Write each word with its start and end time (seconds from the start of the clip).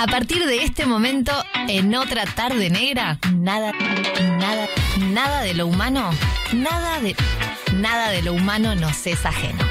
A 0.00 0.06
partir 0.06 0.46
de 0.46 0.64
este 0.64 0.86
momento, 0.86 1.30
en 1.68 1.94
otra 1.94 2.24
tarde 2.24 2.70
negra, 2.70 3.18
nada, 3.34 3.70
nada, 4.38 4.66
nada 4.98 5.42
de 5.42 5.52
lo 5.52 5.66
humano, 5.66 6.08
nada 6.54 6.98
de, 7.00 7.14
nada 7.74 8.08
de 8.08 8.22
lo 8.22 8.32
humano 8.32 8.74
nos 8.74 9.06
es 9.06 9.26
ajeno. 9.26 9.69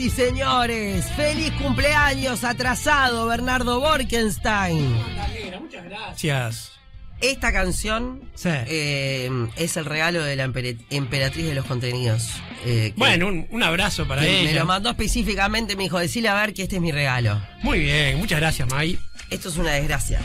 Y 0.00 0.10
señores, 0.10 1.04
feliz 1.14 1.52
cumpleaños 1.52 2.42
atrasado, 2.44 3.26
Bernardo 3.26 3.80
Borkenstein. 3.80 4.96
Gracias. 5.88 6.72
Esta 7.20 7.52
canción 7.52 8.22
Sí. 8.34 8.48
eh, 8.50 9.30
es 9.56 9.76
el 9.76 9.84
regalo 9.84 10.22
de 10.22 10.36
la 10.36 10.44
emperatriz 10.44 11.44
de 11.46 11.54
los 11.54 11.66
contenidos. 11.66 12.30
eh, 12.64 12.94
Bueno, 12.96 13.26
un, 13.28 13.46
un 13.50 13.62
abrazo 13.62 14.08
para 14.08 14.22
que 14.22 14.28
me 14.28 14.50
ella. 14.50 14.60
lo 14.60 14.66
mandó 14.66 14.88
específicamente, 14.90 15.76
me 15.76 15.82
dijo, 15.84 15.98
decile 15.98 16.28
a 16.30 16.34
ver 16.34 16.54
que 16.54 16.62
este 16.62 16.76
es 16.76 16.82
mi 16.82 16.92
regalo. 16.92 17.40
Muy 17.62 17.80
bien, 17.80 18.16
muchas 18.18 18.40
gracias, 18.40 18.68
May. 18.70 18.98
Esto 19.28 19.50
es 19.50 19.56
una 19.58 19.72
desgracia. 19.72 20.20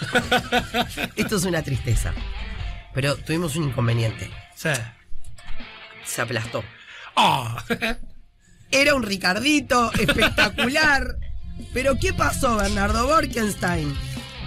Esto 1.16 1.36
es 1.36 1.44
una 1.44 1.62
tristeza. 1.62 2.14
Pero 2.94 3.16
tuvimos 3.16 3.56
un 3.56 3.64
inconveniente. 3.64 4.30
Sí. 4.54 4.70
Se 6.04 6.22
aplastó. 6.22 6.64
Ah. 7.18 7.64
Era 8.70 8.94
un 8.94 9.02
Ricardito 9.02 9.92
espectacular. 9.94 11.16
Pero 11.72 11.98
¿qué 11.98 12.12
pasó, 12.12 12.56
Bernardo 12.56 13.06
Borkenstein? 13.06 13.92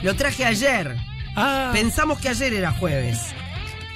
Lo 0.03 0.15
traje 0.15 0.45
ayer. 0.45 0.95
Ah. 1.35 1.71
Pensamos 1.73 2.19
que 2.19 2.29
ayer 2.29 2.53
era 2.53 2.71
jueves. 2.71 3.19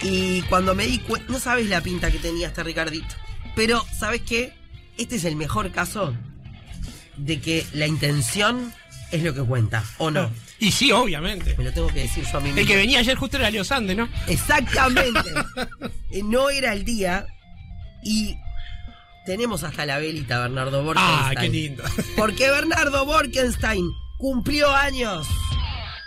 Y 0.01 0.41
cuando 0.43 0.75
me 0.75 0.85
di 0.85 0.99
cuenta, 0.99 1.31
no 1.31 1.39
sabes 1.39 1.67
la 1.67 1.81
pinta 1.81 2.11
que 2.11 2.19
tenía 2.19 2.47
este 2.47 2.63
Ricardito. 2.63 3.15
Pero, 3.55 3.85
¿sabes 3.97 4.21
qué? 4.21 4.53
Este 4.97 5.15
es 5.15 5.25
el 5.25 5.35
mejor 5.35 5.71
caso 5.71 6.13
de 7.17 7.39
que 7.39 7.65
la 7.73 7.87
intención 7.87 8.73
es 9.11 9.23
lo 9.23 9.33
que 9.33 9.41
cuenta, 9.41 9.83
¿o 9.97 10.11
no? 10.11 10.29
Y 10.59 10.71
sí, 10.71 10.91
obviamente. 10.91 11.55
Me 11.57 11.63
lo 11.63 11.71
tengo 11.73 11.87
que 11.87 12.01
decir 12.01 12.25
yo 12.29 12.37
a 12.37 12.41
mí 12.41 12.47
mismo. 12.47 12.61
El 12.61 12.67
que 12.67 12.75
venía 12.75 12.99
ayer 12.99 13.15
justo 13.17 13.37
era 13.37 13.49
Leo 13.49 13.63
Sande, 13.63 13.95
¿no? 13.95 14.09
Exactamente. 14.27 15.33
No 16.23 16.49
era 16.49 16.71
el 16.71 16.85
día. 16.85 17.27
Y 18.01 18.37
tenemos 19.25 19.63
hasta 19.63 19.85
la 19.85 19.97
velita, 19.97 20.39
Bernardo 20.39 20.83
Borkenstein. 20.83 21.37
Ah, 21.37 21.41
qué 21.41 21.49
lindo. 21.49 21.83
Porque 22.17 22.49
Bernardo 22.49 23.05
Borkenstein 23.05 23.89
cumplió 24.17 24.73
años. 24.73 25.27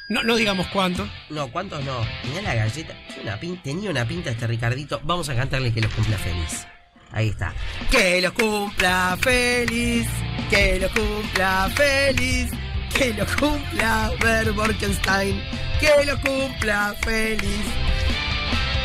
No, 0.09 0.23
no 0.23 0.37
digamos 0.37 0.67
cuánto. 0.69 1.07
No, 1.29 1.49
¿cuántos 1.49 1.85
no? 1.85 2.01
Tenía 2.23 2.43
la 2.43 2.55
galleta. 2.55 2.95
Tenía 3.09 3.23
una, 3.33 3.41
pin- 3.41 3.63
tenía 3.63 3.91
una 3.91 4.07
pinta 4.09 4.31
este 4.31 4.47
Ricardito. 4.47 5.01
Vamos 5.05 5.29
a 5.29 5.35
cantarle 5.37 5.73
que 5.73 5.83
los 5.83 5.93
cumpla 5.93 6.17
feliz. 6.17 6.67
Ahí 7.13 7.29
está. 7.29 7.53
Que 7.91 8.21
los 8.23 8.33
cumpla 8.33 9.19
feliz. 9.21 10.07
Que 10.49 10.79
los 10.81 10.91
cumpla 10.93 11.71
feliz. 11.75 12.51
Que 12.97 13.13
los 13.15 13.31
cumpla 13.37 14.11
Ber 14.23 14.53
Borkenstein. 14.53 15.43
Que 15.81 16.05
los 16.07 16.19
cumpla 16.21 16.95
feliz. 17.03 17.65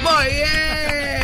Muy 0.02 0.26
bien. 0.26 1.23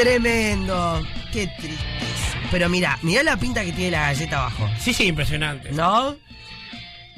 Tremendo. 0.00 1.02
Qué 1.32 1.46
tristeza. 1.58 2.38
Pero 2.50 2.68
mira, 2.70 2.98
mira 3.02 3.22
la 3.22 3.36
pinta 3.36 3.62
que 3.64 3.72
tiene 3.72 3.90
la 3.90 4.00
galleta 4.12 4.38
abajo. 4.38 4.68
Sí, 4.78 4.94
sí, 4.94 5.04
impresionante. 5.06 5.72
¿No? 5.72 6.16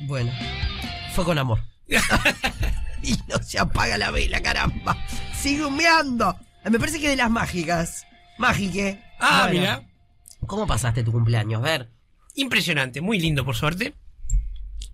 Bueno, 0.01 0.33
fue 1.15 1.25
con 1.25 1.39
amor. 1.39 1.61
y 3.03 3.17
no 3.29 3.41
se 3.43 3.59
apaga 3.61 3.97
la 3.99 4.11
vela, 4.11 4.43
caramba. 4.43 4.97
Sigue 5.33 5.65
humeando. 5.65 6.37
Me 6.69 6.79
parece 6.79 6.99
que 7.01 7.09
de 7.11 7.17
las 7.17 7.31
mágicas. 7.31 8.05
Mágique. 8.39 9.01
Ah, 9.21 9.45
Bueno, 9.45 9.61
mira. 9.61 9.83
¿Cómo 10.47 10.67
pasaste 10.67 11.05
tu 11.05 11.13
cumpleaños? 11.13 11.63
Ver. 11.63 11.89
Impresionante, 12.35 13.01
muy 13.01 13.21
lindo 13.21 13.45
por 13.45 13.55
suerte. 13.55 13.95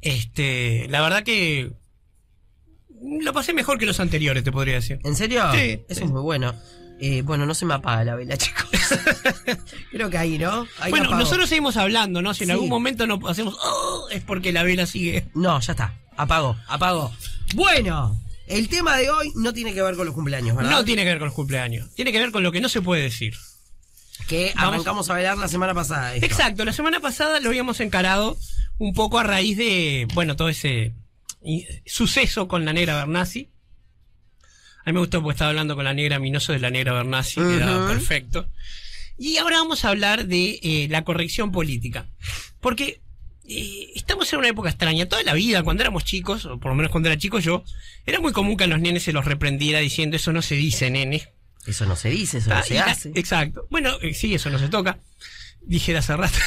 Este, 0.03 0.87
la 0.91 1.01
verdad 1.01 1.23
que 1.23 1.73
lo 3.01 3.33
pasé 3.33 3.55
mejor 3.55 3.79
que 3.79 3.87
los 3.87 3.99
anteriores, 4.01 4.45
te 4.45 4.53
podría 4.53 4.75
decir. 4.75 4.99
¿En 5.05 5.17
serio? 5.17 5.43
Sí, 5.53 5.85
Eso 5.89 6.01
sí. 6.01 6.05
es 6.05 6.11
muy 6.11 6.21
bueno. 6.21 6.55
Eh, 7.01 7.23
bueno, 7.23 7.47
no 7.47 7.55
se 7.55 7.65
me 7.65 7.75
apaga 7.75 8.03
la 8.05 8.15
vela, 8.17 8.37
chicos. 8.39 8.65
Creo 9.91 10.11
que 10.11 10.19
ahí, 10.19 10.39
¿no? 10.39 10.67
Ahí 10.81 10.91
bueno, 10.91 11.07
apagó. 11.07 11.23
nosotros 11.23 11.49
seguimos 11.49 11.77
hablando, 11.77 12.23
¿no? 12.23 12.35
Si 12.35 12.45
en 12.45 12.49
Sí. 12.49 12.53
algún 12.53 12.69
momento 12.69 13.07
no 13.07 13.21
hacemos 13.29 13.57
"Oh", 13.63 14.09
es 14.11 14.23
porque 14.23 14.53
la 14.53 14.63
vela 14.65 14.87
sigue. 14.87 15.29
No, 15.35 15.61
ya 15.61 15.73
está. 15.73 15.95
Apagó, 16.17 16.57
apagó. 16.67 17.13
Bueno, 17.55 18.21
el 18.49 18.69
tema 18.69 18.97
de 18.97 19.11
hoy 19.11 19.31
no 19.37 19.53
tiene 19.53 19.73
que 19.75 19.83
ver 19.83 19.95
con 19.95 20.07
los 20.07 20.15
cumpleaños, 20.15 20.57
¿verdad? 20.57 20.71
No 20.73 20.85
tiene 20.85 21.03
que 21.05 21.11
ver 21.11 21.19
con 21.19 21.27
los 21.27 21.35
cumpleaños, 21.35 21.95
tiene 21.95 22.11
que 22.13 22.19
ver 22.19 22.33
con 22.33 22.43
lo 22.43 22.51
que 22.51 22.61
no 22.61 22.69
se 22.69 22.83
puede 22.83 23.03
decir. 23.03 23.35
Que 24.27 24.53
arrancamos 24.57 25.09
a 25.09 25.13
bailar 25.13 25.39
la 25.39 25.47
semana 25.49 25.75
pasada. 25.75 26.15
esto. 26.15 26.27
Exacto, 26.27 26.65
la 26.65 26.73
semana 26.73 26.99
pasada 27.01 27.39
lo 27.41 27.49
habíamos 27.51 27.79
encarado 27.81 28.37
un 28.79 28.93
poco 28.93 29.19
a 29.19 29.23
raíz 29.23 29.57
de, 29.57 30.09
bueno, 30.15 30.35
todo 30.35 30.49
ese 30.49 30.93
suceso 31.87 32.49
con 32.49 32.65
la 32.65 32.73
negra 32.73 32.97
Bernasi. 32.97 33.51
A 34.89 34.91
mí 34.91 34.95
me 34.95 35.01
gustó 35.01 35.21
porque 35.23 35.35
estaba 35.35 35.51
hablando 35.51 35.75
con 35.77 35.85
la 35.85 35.93
negra 35.93 36.19
Minoso 36.19 36.53
de 36.53 36.61
la 36.61 36.71
negra 36.71 36.95
Bernasi, 36.95 37.35
quedaba 37.41 37.85
Ujú. 37.85 37.89
perfecto. 37.93 38.49
Y 39.19 39.37
ahora 39.37 39.57
vamos 39.59 39.85
a 39.85 39.91
hablar 39.91 40.27
de 40.27 40.59
eh, 40.63 40.87
la 40.91 41.05
corrección 41.05 41.53
política. 41.53 42.07
Porque 42.61 43.03
eh, 43.47 43.91
estamos 43.95 44.33
en 44.33 44.39
una 44.39 44.49
época 44.49 44.71
extraña. 44.71 45.05
Toda 45.07 45.23
la 45.25 45.35
vida, 45.35 45.63
cuando 45.63 45.83
éramos 45.83 46.05
chicos, 46.05 46.47
o 46.47 46.59
por 46.59 46.71
lo 46.71 46.75
menos 46.77 46.91
cuando 46.91 47.11
era 47.11 47.19
chico 47.19 47.39
yo, 47.39 47.65
era 48.07 48.19
muy 48.21 48.33
común 48.33 48.57
que 48.57 48.65
a 48.65 48.67
los 48.67 48.81
nenes 48.81 49.03
se 49.03 49.13
los 49.13 49.27
reprendiera 49.27 49.81
diciendo 49.81 50.17
eso 50.17 50.33
no 50.33 50.41
se 50.41 50.55
dice, 50.55 50.91
nene. 50.91 51.29
Eso 51.67 51.85
no 51.85 51.95
se 51.97 52.09
dice, 52.09 52.39
eso 52.39 52.49
no 52.49 52.57
Ah, 52.57 52.63
se 52.63 52.75
y 52.75 52.77
la- 52.79 52.85
hace. 52.87 53.13
Exacto. 53.15 53.67
Bueno, 53.71 53.99
eh, 54.01 54.15
sí, 54.15 54.33
eso 54.35 54.49
no 54.49 54.59
se 54.59 54.69
toca. 54.69 55.01
Dije 55.61 55.93
de 55.93 55.99
hace 55.99 56.17
rato. 56.17 56.39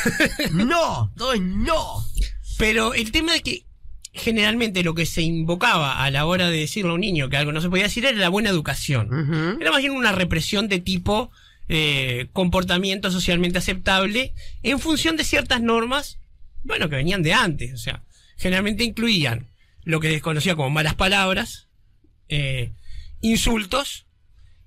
No, 0.53 1.11
todo 1.15 1.33
es 1.33 1.41
no. 1.41 2.03
Pero 2.57 2.95
el 2.95 3.11
tema 3.11 3.35
es 3.35 3.43
que 3.43 3.65
generalmente 4.13 4.83
lo 4.83 4.93
que 4.93 5.05
se 5.05 5.21
invocaba 5.21 6.03
a 6.03 6.11
la 6.11 6.25
hora 6.25 6.49
de 6.49 6.57
decirle 6.57 6.91
a 6.91 6.95
un 6.95 7.01
niño 7.01 7.29
que 7.29 7.37
algo 7.37 7.51
no 7.51 7.61
se 7.61 7.69
podía 7.69 7.83
decir 7.83 8.05
era 8.05 8.17
la 8.17 8.29
buena 8.29 8.49
educación. 8.49 9.57
Era 9.59 9.71
más 9.71 9.81
bien 9.81 9.93
una 9.93 10.11
represión 10.11 10.67
de 10.67 10.79
tipo 10.79 11.31
eh, 11.69 12.27
comportamiento 12.33 13.11
socialmente 13.11 13.57
aceptable 13.57 14.33
en 14.63 14.79
función 14.79 15.15
de 15.15 15.23
ciertas 15.23 15.61
normas, 15.61 16.17
bueno, 16.63 16.89
que 16.89 16.97
venían 16.97 17.23
de 17.23 17.33
antes. 17.33 17.73
O 17.73 17.77
sea, 17.77 18.01
generalmente 18.37 18.83
incluían 18.83 19.47
lo 19.83 19.99
que 20.01 20.09
desconocía 20.09 20.55
como 20.55 20.69
malas 20.69 20.95
palabras, 20.95 21.67
eh, 22.27 22.71
insultos 23.21 24.05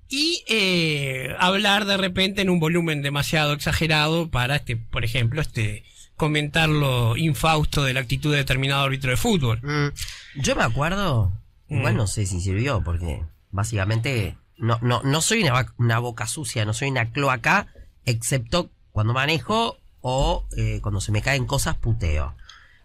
y 0.09 0.43
eh, 0.47 1.35
hablar 1.39 1.85
de 1.85 1.97
repente 1.97 2.41
en 2.41 2.49
un 2.49 2.59
volumen 2.59 3.01
demasiado 3.01 3.53
exagerado 3.53 4.29
para, 4.29 4.55
este, 4.55 4.75
por 4.75 5.05
ejemplo, 5.05 5.41
este 5.41 5.83
comentar 6.15 6.69
lo 6.69 7.17
infausto 7.17 7.83
de 7.83 7.93
la 7.93 7.99
actitud 7.99 8.31
de 8.31 8.37
determinado 8.37 8.83
árbitro 8.83 9.11
de 9.11 9.17
fútbol. 9.17 9.59
Mm, 9.61 10.41
Yo 10.41 10.55
me 10.55 10.63
acuerdo, 10.63 11.31
igual 11.69 11.93
Mm. 11.93 11.97
no 11.97 12.07
sé 12.07 12.25
si 12.25 12.39
sirvió, 12.41 12.83
porque 12.83 13.23
básicamente 13.51 14.37
no, 14.57 14.79
no, 14.81 15.01
no 15.03 15.21
soy 15.21 15.43
una, 15.77 15.99
boca 15.99 16.27
sucia, 16.27 16.65
no 16.65 16.73
soy 16.73 16.89
una 16.89 17.11
cloaca, 17.11 17.67
excepto 18.05 18.69
cuando 18.91 19.13
manejo 19.13 19.77
o 20.01 20.45
eh, 20.57 20.79
cuando 20.81 21.01
se 21.01 21.11
me 21.11 21.21
caen 21.21 21.45
cosas 21.45 21.75
puteo. 21.75 22.35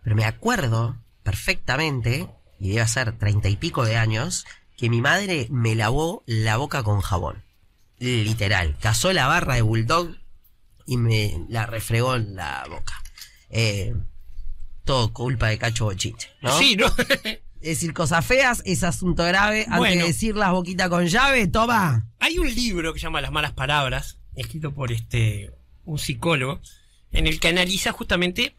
Pero 0.03 0.17
me 0.17 0.25
acuerdo 0.25 0.97
perfectamente, 1.23 2.29
y 2.59 2.71
debe 2.71 2.87
ser 2.89 3.13
treinta 3.19 3.49
y 3.49 3.57
pico 3.57 3.85
de 3.85 3.97
años, 3.97 4.47
que 4.77 4.89
mi 4.89 5.01
madre 5.01 5.47
me 5.51 5.75
lavó 5.75 6.23
la 6.27 6.57
boca 6.57 6.83
con 6.83 7.01
jabón. 7.01 7.43
Literal. 7.99 8.77
Cazó 8.81 9.13
la 9.13 9.27
barra 9.27 9.55
de 9.57 9.63
bulldog 9.63 10.17
y 10.87 10.97
me 10.97 11.45
la 11.49 11.67
refregó 11.67 12.17
en 12.17 12.35
la 12.35 12.65
boca. 12.69 12.95
Eh, 13.51 13.95
todo 14.85 15.13
culpa 15.13 15.49
de 15.49 15.59
Cacho 15.59 15.85
Bochinche, 15.85 16.29
¿no? 16.43 16.57
Sí, 16.59 16.77
¿no? 16.77 16.87
Decir 17.61 17.93
cosas 17.93 18.25
feas 18.25 18.63
es 18.65 18.83
asunto 18.85 19.23
grave. 19.25 19.65
Antes 19.67 19.79
Bueno. 19.79 20.01
de 20.03 20.07
decir 20.09 20.35
las 20.35 20.51
boquitas 20.51 20.89
con 20.89 21.07
llave, 21.07 21.47
toma. 21.47 22.07
Hay 22.19 22.39
un 22.39 22.53
libro 22.55 22.95
que 22.95 22.99
se 22.99 23.05
llama 23.05 23.21
Las 23.21 23.33
malas 23.33 23.53
palabras, 23.53 24.19
escrito 24.35 24.73
por 24.73 24.91
este 24.93 25.53
un 25.85 25.99
psicólogo, 25.99 26.61
en 27.13 27.27
el 27.27 27.39
que 27.39 27.49
analiza 27.49 27.93
justamente 27.93 28.57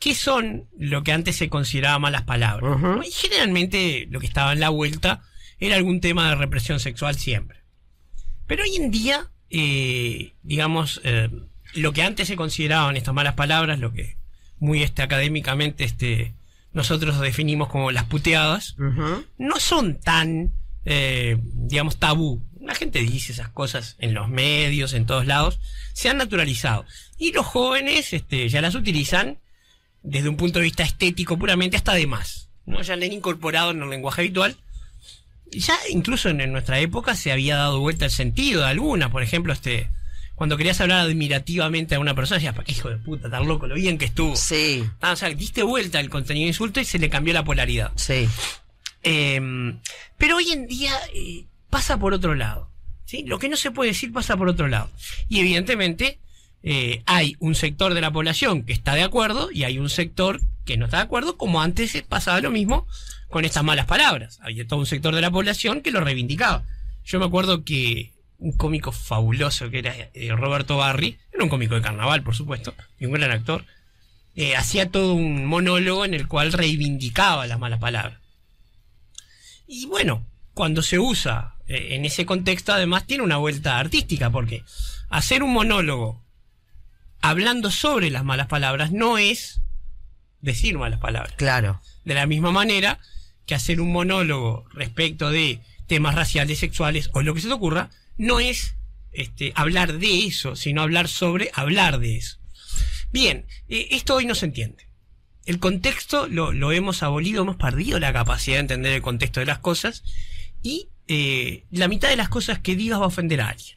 qué 0.00 0.14
son 0.16 0.68
lo 0.76 1.04
que 1.04 1.12
antes 1.12 1.36
se 1.36 1.48
consideraba 1.48 2.00
malas 2.00 2.22
palabras. 2.22 2.80
Y 3.06 3.12
generalmente 3.12 4.08
lo 4.10 4.18
que 4.18 4.26
estaba 4.26 4.52
en 4.52 4.58
la 4.58 4.70
vuelta 4.70 5.22
era 5.60 5.76
algún 5.76 6.00
tema 6.00 6.28
de 6.28 6.34
represión 6.34 6.80
sexual 6.80 7.14
siempre. 7.16 7.58
Pero 8.48 8.64
hoy 8.64 8.74
en 8.74 8.90
día, 8.90 9.30
eh, 9.50 10.34
digamos, 10.42 11.00
eh, 11.04 11.30
lo 11.74 11.92
que 11.92 12.02
antes 12.02 12.26
se 12.26 12.34
consideraban 12.34 12.96
estas 12.96 13.14
malas 13.14 13.34
palabras, 13.34 13.78
lo 13.78 13.92
que 13.92 14.16
muy 14.62 14.84
este, 14.84 15.02
académicamente 15.02 15.82
este, 15.82 16.34
nosotros 16.72 17.20
definimos 17.20 17.68
como 17.68 17.90
las 17.90 18.04
puteadas, 18.04 18.76
no 19.36 19.58
son 19.58 19.98
tan, 19.98 20.52
eh, 20.84 21.36
digamos, 21.42 21.98
tabú. 21.98 22.40
La 22.60 22.76
gente 22.76 23.00
dice 23.00 23.32
esas 23.32 23.48
cosas 23.48 23.96
en 23.98 24.14
los 24.14 24.28
medios, 24.28 24.94
en 24.94 25.04
todos 25.04 25.26
lados, 25.26 25.58
se 25.94 26.08
han 26.08 26.16
naturalizado. 26.16 26.86
Y 27.18 27.32
los 27.32 27.44
jóvenes 27.44 28.12
este, 28.12 28.48
ya 28.48 28.62
las 28.62 28.76
utilizan 28.76 29.38
desde 30.04 30.28
un 30.28 30.36
punto 30.36 30.60
de 30.60 30.64
vista 30.64 30.84
estético 30.84 31.36
puramente 31.36 31.76
hasta 31.76 31.94
de 31.94 32.06
más. 32.06 32.48
¿no? 32.64 32.82
Ya 32.82 32.94
le 32.94 33.06
han 33.06 33.12
incorporado 33.12 33.72
en 33.72 33.82
el 33.82 33.90
lenguaje 33.90 34.22
habitual. 34.22 34.56
Ya 35.50 35.76
incluso 35.90 36.28
en, 36.28 36.40
en 36.40 36.52
nuestra 36.52 36.78
época 36.78 37.16
se 37.16 37.32
había 37.32 37.56
dado 37.56 37.80
vuelta 37.80 38.04
el 38.04 38.12
sentido 38.12 38.62
de 38.62 38.68
alguna. 38.68 39.10
Por 39.10 39.24
ejemplo, 39.24 39.52
este 39.52 39.90
cuando 40.34 40.56
querías 40.56 40.80
hablar 40.80 41.00
admirativamente 41.00 41.94
a 41.94 42.00
una 42.00 42.14
persona, 42.14 42.38
decías, 42.38 42.54
¿para 42.54 42.64
qué 42.64 42.72
hijo 42.72 42.88
de 42.90 42.96
puta, 42.96 43.30
tan 43.30 43.46
loco, 43.46 43.66
lo 43.66 43.74
bien 43.74 43.98
que 43.98 44.06
estuvo? 44.06 44.34
Sí, 44.36 44.84
Ah, 45.00 45.12
o 45.12 45.16
sea, 45.16 45.28
diste 45.30 45.62
vuelta 45.62 46.00
el 46.00 46.10
contenido 46.10 46.44
de 46.44 46.48
insulto 46.48 46.80
y 46.80 46.84
se 46.84 46.98
le 46.98 47.08
cambió 47.10 47.32
la 47.34 47.44
polaridad. 47.44 47.92
sí. 47.96 48.28
Eh, 49.04 49.40
pero 50.16 50.36
hoy 50.36 50.52
en 50.52 50.66
día 50.68 50.92
eh, 51.12 51.44
pasa 51.70 51.98
por 51.98 52.14
otro 52.14 52.34
lado. 52.36 52.70
¿sí? 53.04 53.24
Lo 53.26 53.38
que 53.40 53.48
no 53.48 53.56
se 53.56 53.70
puede 53.72 53.90
decir 53.90 54.12
pasa 54.12 54.36
por 54.36 54.48
otro 54.48 54.68
lado. 54.68 54.90
Y 55.28 55.40
evidentemente 55.40 56.20
eh, 56.62 57.02
hay 57.06 57.36
un 57.40 57.54
sector 57.56 57.94
de 57.94 58.00
la 58.00 58.12
población 58.12 58.62
que 58.62 58.72
está 58.72 58.94
de 58.94 59.02
acuerdo 59.02 59.50
y 59.50 59.64
hay 59.64 59.78
un 59.78 59.90
sector 59.90 60.40
que 60.64 60.76
no 60.76 60.84
está 60.84 60.98
de 60.98 61.02
acuerdo, 61.04 61.36
como 61.36 61.60
antes 61.60 62.00
pasaba 62.08 62.40
lo 62.40 62.52
mismo 62.52 62.86
con 63.28 63.44
estas 63.44 63.64
malas 63.64 63.86
palabras. 63.86 64.38
Había 64.42 64.66
todo 64.66 64.78
un 64.78 64.86
sector 64.86 65.14
de 65.14 65.20
la 65.20 65.30
población 65.32 65.80
que 65.80 65.90
lo 65.90 66.00
reivindicaba. 66.00 66.64
Yo 67.04 67.18
me 67.18 67.26
acuerdo 67.26 67.64
que 67.64 68.12
un 68.42 68.52
cómico 68.52 68.90
fabuloso 68.90 69.70
que 69.70 69.78
era 69.78 69.94
eh, 69.94 70.32
Roberto 70.32 70.76
Barri, 70.76 71.16
era 71.32 71.44
un 71.44 71.48
cómico 71.48 71.76
de 71.76 71.80
carnaval, 71.80 72.22
por 72.22 72.34
supuesto, 72.34 72.74
y 72.98 73.06
un 73.06 73.12
gran 73.12 73.30
actor, 73.30 73.64
eh, 74.34 74.56
hacía 74.56 74.90
todo 74.90 75.14
un 75.14 75.46
monólogo 75.46 76.04
en 76.04 76.14
el 76.14 76.26
cual 76.26 76.52
reivindicaba 76.52 77.46
las 77.46 77.60
malas 77.60 77.78
palabras. 77.78 78.18
Y 79.68 79.86
bueno, 79.86 80.26
cuando 80.54 80.82
se 80.82 80.98
usa 80.98 81.54
eh, 81.68 81.94
en 81.94 82.04
ese 82.04 82.26
contexto, 82.26 82.72
además 82.72 83.06
tiene 83.06 83.22
una 83.22 83.36
vuelta 83.36 83.78
artística, 83.78 84.30
porque 84.30 84.64
hacer 85.08 85.44
un 85.44 85.52
monólogo 85.52 86.20
hablando 87.20 87.70
sobre 87.70 88.10
las 88.10 88.24
malas 88.24 88.48
palabras 88.48 88.90
no 88.90 89.18
es 89.18 89.60
decir 90.40 90.76
malas 90.78 90.98
palabras. 90.98 91.34
Claro. 91.36 91.80
De 92.04 92.14
la 92.14 92.26
misma 92.26 92.50
manera 92.50 92.98
que 93.46 93.54
hacer 93.54 93.80
un 93.80 93.92
monólogo 93.92 94.66
respecto 94.72 95.30
de 95.30 95.60
temas 95.86 96.16
raciales, 96.16 96.58
sexuales 96.58 97.08
o 97.12 97.22
lo 97.22 97.34
que 97.34 97.40
se 97.40 97.48
te 97.48 97.54
ocurra, 97.54 97.90
no 98.16 98.40
es 98.40 98.76
este, 99.12 99.52
hablar 99.54 99.98
de 99.98 100.26
eso, 100.26 100.56
sino 100.56 100.82
hablar 100.82 101.08
sobre 101.08 101.50
hablar 101.54 101.98
de 101.98 102.16
eso. 102.16 102.38
Bien, 103.12 103.46
eh, 103.68 103.88
esto 103.90 104.14
hoy 104.14 104.26
no 104.26 104.34
se 104.34 104.46
entiende. 104.46 104.86
El 105.44 105.58
contexto 105.58 106.28
lo, 106.28 106.52
lo 106.52 106.72
hemos 106.72 107.02
abolido, 107.02 107.42
hemos 107.42 107.56
perdido 107.56 107.98
la 107.98 108.12
capacidad 108.12 108.56
de 108.56 108.60
entender 108.60 108.92
el 108.92 109.02
contexto 109.02 109.40
de 109.40 109.46
las 109.46 109.58
cosas 109.58 110.04
y 110.62 110.88
eh, 111.08 111.64
la 111.70 111.88
mitad 111.88 112.08
de 112.08 112.16
las 112.16 112.28
cosas 112.28 112.60
que 112.60 112.76
digas 112.76 113.00
va 113.00 113.04
a 113.04 113.08
ofender 113.08 113.40
a 113.40 113.48
alguien. 113.48 113.76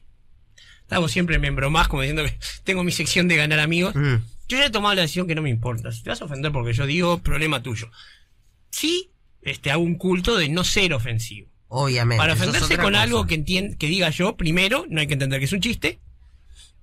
Estamos 0.81 1.11
siempre 1.11 1.39
me 1.39 1.49
más 1.51 1.87
como 1.87 2.03
diciendo 2.03 2.23
que 2.23 2.37
tengo 2.63 2.83
mi 2.83 2.91
sección 2.91 3.27
de 3.27 3.35
ganar 3.35 3.59
amigos. 3.59 3.95
Mm. 3.95 4.15
Yo 4.47 4.57
ya 4.57 4.67
he 4.67 4.69
tomado 4.69 4.93
la 4.93 5.01
decisión 5.01 5.27
que 5.27 5.33
no 5.33 5.41
me 5.41 5.49
importa. 5.49 5.91
Si 5.91 6.03
te 6.03 6.11
vas 6.11 6.21
a 6.21 6.25
ofender 6.25 6.51
porque 6.51 6.73
yo 6.73 6.85
digo, 6.85 7.17
problema 7.17 7.63
tuyo. 7.63 7.89
Sí, 8.69 9.09
este, 9.41 9.71
hago 9.71 9.81
un 9.81 9.95
culto 9.95 10.37
de 10.37 10.47
no 10.49 10.63
ser 10.63 10.93
ofensivo. 10.93 11.49
Obviamente. 11.67 12.21
Para 12.21 12.33
ofenderse 12.33 12.77
con 12.77 12.94
cosa. 12.94 13.01
algo 13.01 13.25
que, 13.25 13.44
que 13.44 13.88
diga 13.88 14.09
yo, 14.09 14.38
primero, 14.38 14.85
no 14.89 15.01
hay 15.01 15.07
que 15.07 15.13
entender 15.13 15.39
que 15.39 15.45
es 15.45 15.53
un 15.53 15.62
chiste. 15.62 16.00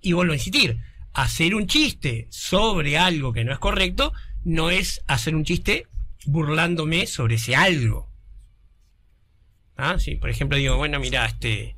Y 0.00 0.12
vuelvo 0.12 0.32
a 0.32 0.36
insistir, 0.36 0.78
hacer 1.12 1.54
un 1.54 1.66
chiste 1.66 2.26
sobre 2.30 2.98
algo 2.98 3.32
que 3.32 3.44
no 3.44 3.52
es 3.52 3.58
correcto, 3.58 4.12
no 4.44 4.70
es 4.70 5.02
hacer 5.06 5.34
un 5.36 5.44
chiste 5.44 5.86
burlándome 6.26 7.06
sobre 7.06 7.36
ese 7.36 7.54
algo. 7.54 8.10
Ah, 9.76 9.98
sí, 9.98 10.16
por 10.16 10.30
ejemplo 10.30 10.58
digo, 10.58 10.76
bueno, 10.76 10.98
mira, 11.00 11.26
este... 11.26 11.76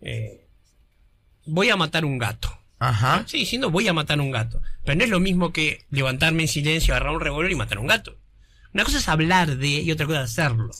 eh, 0.00 0.46
voy 1.46 1.70
a 1.70 1.76
matar 1.76 2.04
un 2.04 2.18
gato. 2.18 2.56
Ajá. 2.78 3.24
Sí, 3.26 3.38
diciendo 3.38 3.70
voy 3.70 3.88
a 3.88 3.92
matar 3.92 4.20
un 4.20 4.30
gato. 4.30 4.62
Pero 4.84 4.96
no 4.96 5.04
es 5.04 5.10
lo 5.10 5.20
mismo 5.20 5.52
que 5.52 5.84
levantarme 5.90 6.42
en 6.42 6.48
silencio, 6.48 6.94
agarrar 6.94 7.14
un 7.14 7.20
revólver 7.20 7.52
y 7.52 7.56
matar 7.56 7.78
un 7.78 7.86
gato. 7.86 8.16
Una 8.72 8.84
cosa 8.84 8.98
es 8.98 9.08
hablar 9.08 9.56
de 9.56 9.68
y 9.68 9.90
otra 9.92 10.06
cosa 10.06 10.22
es 10.22 10.30
hacerlo. 10.30 10.70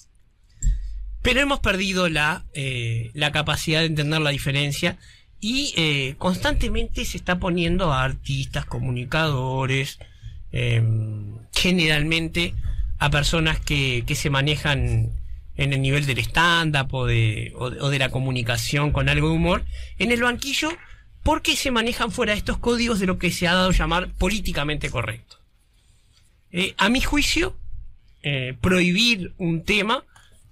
Pero 1.22 1.40
hemos 1.40 1.61
perdido 1.61 2.08
la, 2.08 2.44
eh, 2.55 3.11
la 3.14 3.31
capacidad 3.32 3.81
de 3.81 3.87
entender 3.87 4.20
la 4.20 4.31
diferencia 4.31 4.99
y 5.40 5.72
eh, 5.76 6.14
constantemente 6.19 7.05
se 7.05 7.17
está 7.17 7.38
poniendo 7.38 7.93
a 7.93 8.05
artistas, 8.05 8.64
comunicadores, 8.64 9.99
eh, 10.52 10.82
generalmente 11.55 12.55
a 12.99 13.11
personas 13.11 13.61
que, 13.61 14.05
que 14.06 14.14
se 14.14 14.31
manejan 14.31 15.11
en 15.56 15.72
el 15.72 15.82
nivel 15.82 16.06
del 16.06 16.19
stand-up 16.19 16.88
o 16.94 17.06
de, 17.06 17.52
o, 17.56 17.70
de- 17.70 17.99
la 17.99 18.11
comunicación 18.11 18.93
con 18.93 19.08
algo 19.08 19.28
de 19.28 19.34
humor, 19.34 19.64
en 19.99 20.11
el 20.12 20.22
banquillo 20.22 20.70
porque 21.22 21.55
se 21.55 21.70
manejan 21.70 22.11
fuera 22.11 22.32
de 22.32 22.38
estos 22.38 22.56
códigos 22.58 22.99
de 22.99 23.06
lo 23.06 23.19
que 23.19 23.31
se 23.31 23.46
ha 23.46 23.52
dado 23.55 23.69
a 23.69 23.75
llamar 23.75 24.08
políticamente 24.14 24.88
correcto. 24.88 25.38
Eh, 26.50 26.75
a 26.78 26.88
mi 26.88 27.02
juicio, 27.02 27.56
eh, 28.22 28.56
prohibir 28.61 29.34
un 29.37 29.64
tema 29.64 30.05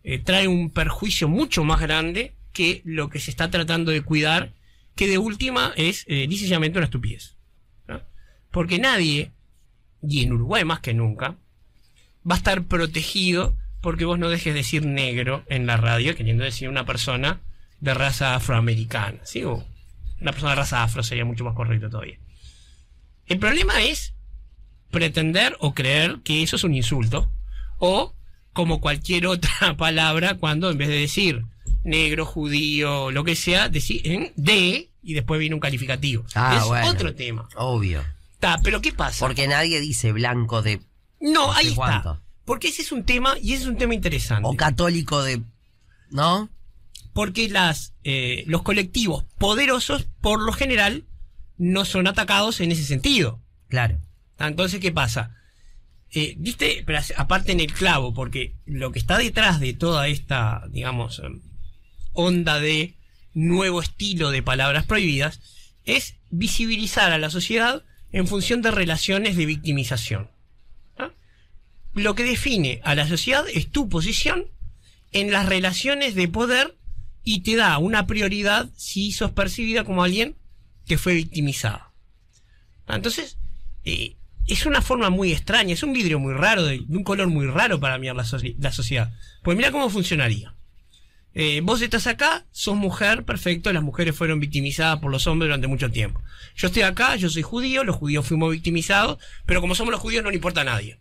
eh, 0.04 0.18
trae 0.18 0.48
un 0.48 0.70
perjuicio 0.70 1.28
mucho 1.28 1.64
más 1.64 1.80
grande 1.80 2.34
que 2.52 2.82
lo 2.84 3.08
que 3.08 3.20
se 3.20 3.30
está 3.30 3.50
tratando 3.50 3.92
de 3.92 4.02
cuidar, 4.02 4.52
que 4.94 5.06
de 5.06 5.18
última 5.18 5.72
es 5.76 6.04
eh, 6.08 6.28
una 6.28 6.84
estupidez. 6.84 7.36
Porque 8.50 8.78
nadie, 8.78 9.30
y 10.02 10.22
en 10.22 10.32
Uruguay 10.32 10.64
más 10.64 10.80
que 10.80 10.94
nunca, 10.94 11.36
va 12.28 12.34
a 12.34 12.38
estar 12.38 12.64
protegido 12.64 13.54
porque 13.80 14.04
vos 14.04 14.18
no 14.18 14.28
dejes 14.28 14.54
de 14.54 14.60
decir 14.60 14.84
negro 14.84 15.44
en 15.48 15.66
la 15.66 15.76
radio, 15.76 16.16
queriendo 16.16 16.44
decir 16.44 16.68
una 16.68 16.84
persona 16.84 17.40
de 17.80 17.94
raza 17.94 18.34
afroamericana, 18.34 19.20
¿sí? 19.24 19.44
Una 19.44 20.32
persona 20.32 20.50
de 20.50 20.56
raza 20.56 20.82
afro 20.82 21.02
sería 21.02 21.24
mucho 21.24 21.44
más 21.44 21.54
correcto 21.54 21.88
todavía. 21.88 22.18
El 23.26 23.38
problema 23.38 23.82
es 23.82 24.14
pretender 24.90 25.56
o 25.60 25.74
creer 25.74 26.18
que 26.24 26.42
eso 26.42 26.56
es 26.56 26.64
un 26.64 26.74
insulto, 26.74 27.30
o 27.78 28.14
como 28.58 28.80
cualquier 28.80 29.28
otra 29.28 29.76
palabra, 29.78 30.34
cuando 30.34 30.68
en 30.68 30.78
vez 30.78 30.88
de 30.88 30.98
decir 30.98 31.44
negro, 31.84 32.26
judío, 32.26 33.12
lo 33.12 33.22
que 33.22 33.36
sea, 33.36 33.68
decir 33.68 34.00
en 34.02 34.32
de 34.34 34.90
y 35.00 35.14
después 35.14 35.38
viene 35.38 35.54
un 35.54 35.60
calificativo. 35.60 36.24
Ah, 36.34 36.58
es 36.60 36.66
bueno. 36.66 36.88
otro 36.88 37.14
tema. 37.14 37.48
Obvio. 37.54 38.02
Está, 38.32 38.58
pero 38.64 38.80
¿qué 38.80 38.92
pasa? 38.92 39.24
Porque 39.24 39.46
nadie 39.46 39.78
dice 39.78 40.10
blanco 40.10 40.60
de. 40.60 40.80
no, 41.20 41.46
no 41.46 41.52
ahí 41.52 41.68
está. 41.68 42.20
Porque 42.44 42.66
ese 42.66 42.82
es 42.82 42.90
un 42.90 43.04
tema, 43.04 43.36
y 43.40 43.52
ese 43.52 43.62
es 43.62 43.68
un 43.68 43.78
tema 43.78 43.94
interesante. 43.94 44.48
O 44.48 44.56
católico 44.56 45.22
de. 45.22 45.40
¿No? 46.10 46.50
porque 47.12 47.48
las, 47.48 47.94
eh, 48.02 48.42
los 48.48 48.62
colectivos 48.62 49.24
poderosos, 49.38 50.08
por 50.20 50.40
lo 50.40 50.52
general, 50.52 51.04
no 51.58 51.84
son 51.84 52.08
atacados 52.08 52.60
en 52.60 52.72
ese 52.72 52.82
sentido. 52.82 53.40
Claro. 53.68 54.00
Entonces, 54.40 54.80
¿qué 54.80 54.90
pasa? 54.90 55.36
Eh, 56.12 56.38
aparte 57.16 57.52
en 57.52 57.60
el 57.60 57.72
clavo, 57.72 58.14
porque 58.14 58.54
lo 58.64 58.92
que 58.92 58.98
está 58.98 59.18
detrás 59.18 59.60
de 59.60 59.74
toda 59.74 60.08
esta, 60.08 60.64
digamos, 60.70 61.18
em, 61.18 61.42
onda 62.12 62.60
de 62.60 62.94
nuevo 63.34 63.82
estilo 63.82 64.30
de 64.30 64.42
palabras 64.42 64.86
prohibidas, 64.86 65.40
es 65.84 66.16
visibilizar 66.30 67.12
a 67.12 67.18
la 67.18 67.30
sociedad 67.30 67.84
en 68.12 68.26
función 68.26 68.62
de 68.62 68.70
relaciones 68.70 69.36
de 69.36 69.46
victimización. 69.46 70.30
¿Ah? 70.96 71.12
Lo 71.94 72.14
que 72.14 72.24
define 72.24 72.80
a 72.84 72.94
la 72.94 73.06
sociedad 73.06 73.44
es 73.52 73.70
tu 73.70 73.88
posición 73.88 74.46
en 75.12 75.30
las 75.30 75.46
relaciones 75.46 76.14
de 76.14 76.28
poder 76.28 76.76
y 77.22 77.40
te 77.40 77.56
da 77.56 77.78
una 77.78 78.06
prioridad 78.06 78.70
si 78.76 79.12
sos 79.12 79.32
percibida 79.32 79.84
como 79.84 80.02
alguien 80.02 80.36
que 80.86 80.98
fue 80.98 81.14
victimizado. 81.14 81.80
Ah, 82.86 82.96
Entonces, 82.96 83.38
eh, 83.84 84.16
es 84.48 84.66
una 84.66 84.82
forma 84.82 85.10
muy 85.10 85.32
extraña, 85.32 85.74
es 85.74 85.82
un 85.82 85.92
vidrio 85.92 86.18
muy 86.18 86.34
raro, 86.34 86.64
de, 86.64 86.80
un 86.88 87.04
color 87.04 87.28
muy 87.28 87.46
raro 87.46 87.80
para 87.80 87.98
mirar 87.98 88.16
la, 88.16 88.26
la 88.58 88.72
sociedad. 88.72 89.12
Pues 89.42 89.56
mira 89.56 89.70
cómo 89.70 89.90
funcionaría. 89.90 90.54
Eh, 91.34 91.60
vos 91.62 91.80
estás 91.82 92.06
acá, 92.06 92.46
sos 92.50 92.74
mujer, 92.74 93.24
perfecto, 93.24 93.72
las 93.72 93.82
mujeres 93.82 94.16
fueron 94.16 94.40
victimizadas 94.40 94.98
por 94.98 95.12
los 95.12 95.26
hombres 95.26 95.48
durante 95.48 95.68
mucho 95.68 95.90
tiempo. 95.90 96.20
Yo 96.56 96.66
estoy 96.66 96.82
acá, 96.82 97.14
yo 97.16 97.28
soy 97.28 97.42
judío, 97.42 97.84
los 97.84 97.96
judíos 97.96 98.26
fuimos 98.26 98.50
victimizados, 98.50 99.18
pero 99.46 99.60
como 99.60 99.74
somos 99.74 99.92
los 99.92 100.00
judíos 100.00 100.24
no 100.24 100.30
le 100.30 100.36
importa 100.36 100.62
a 100.62 100.64
nadie. 100.64 100.98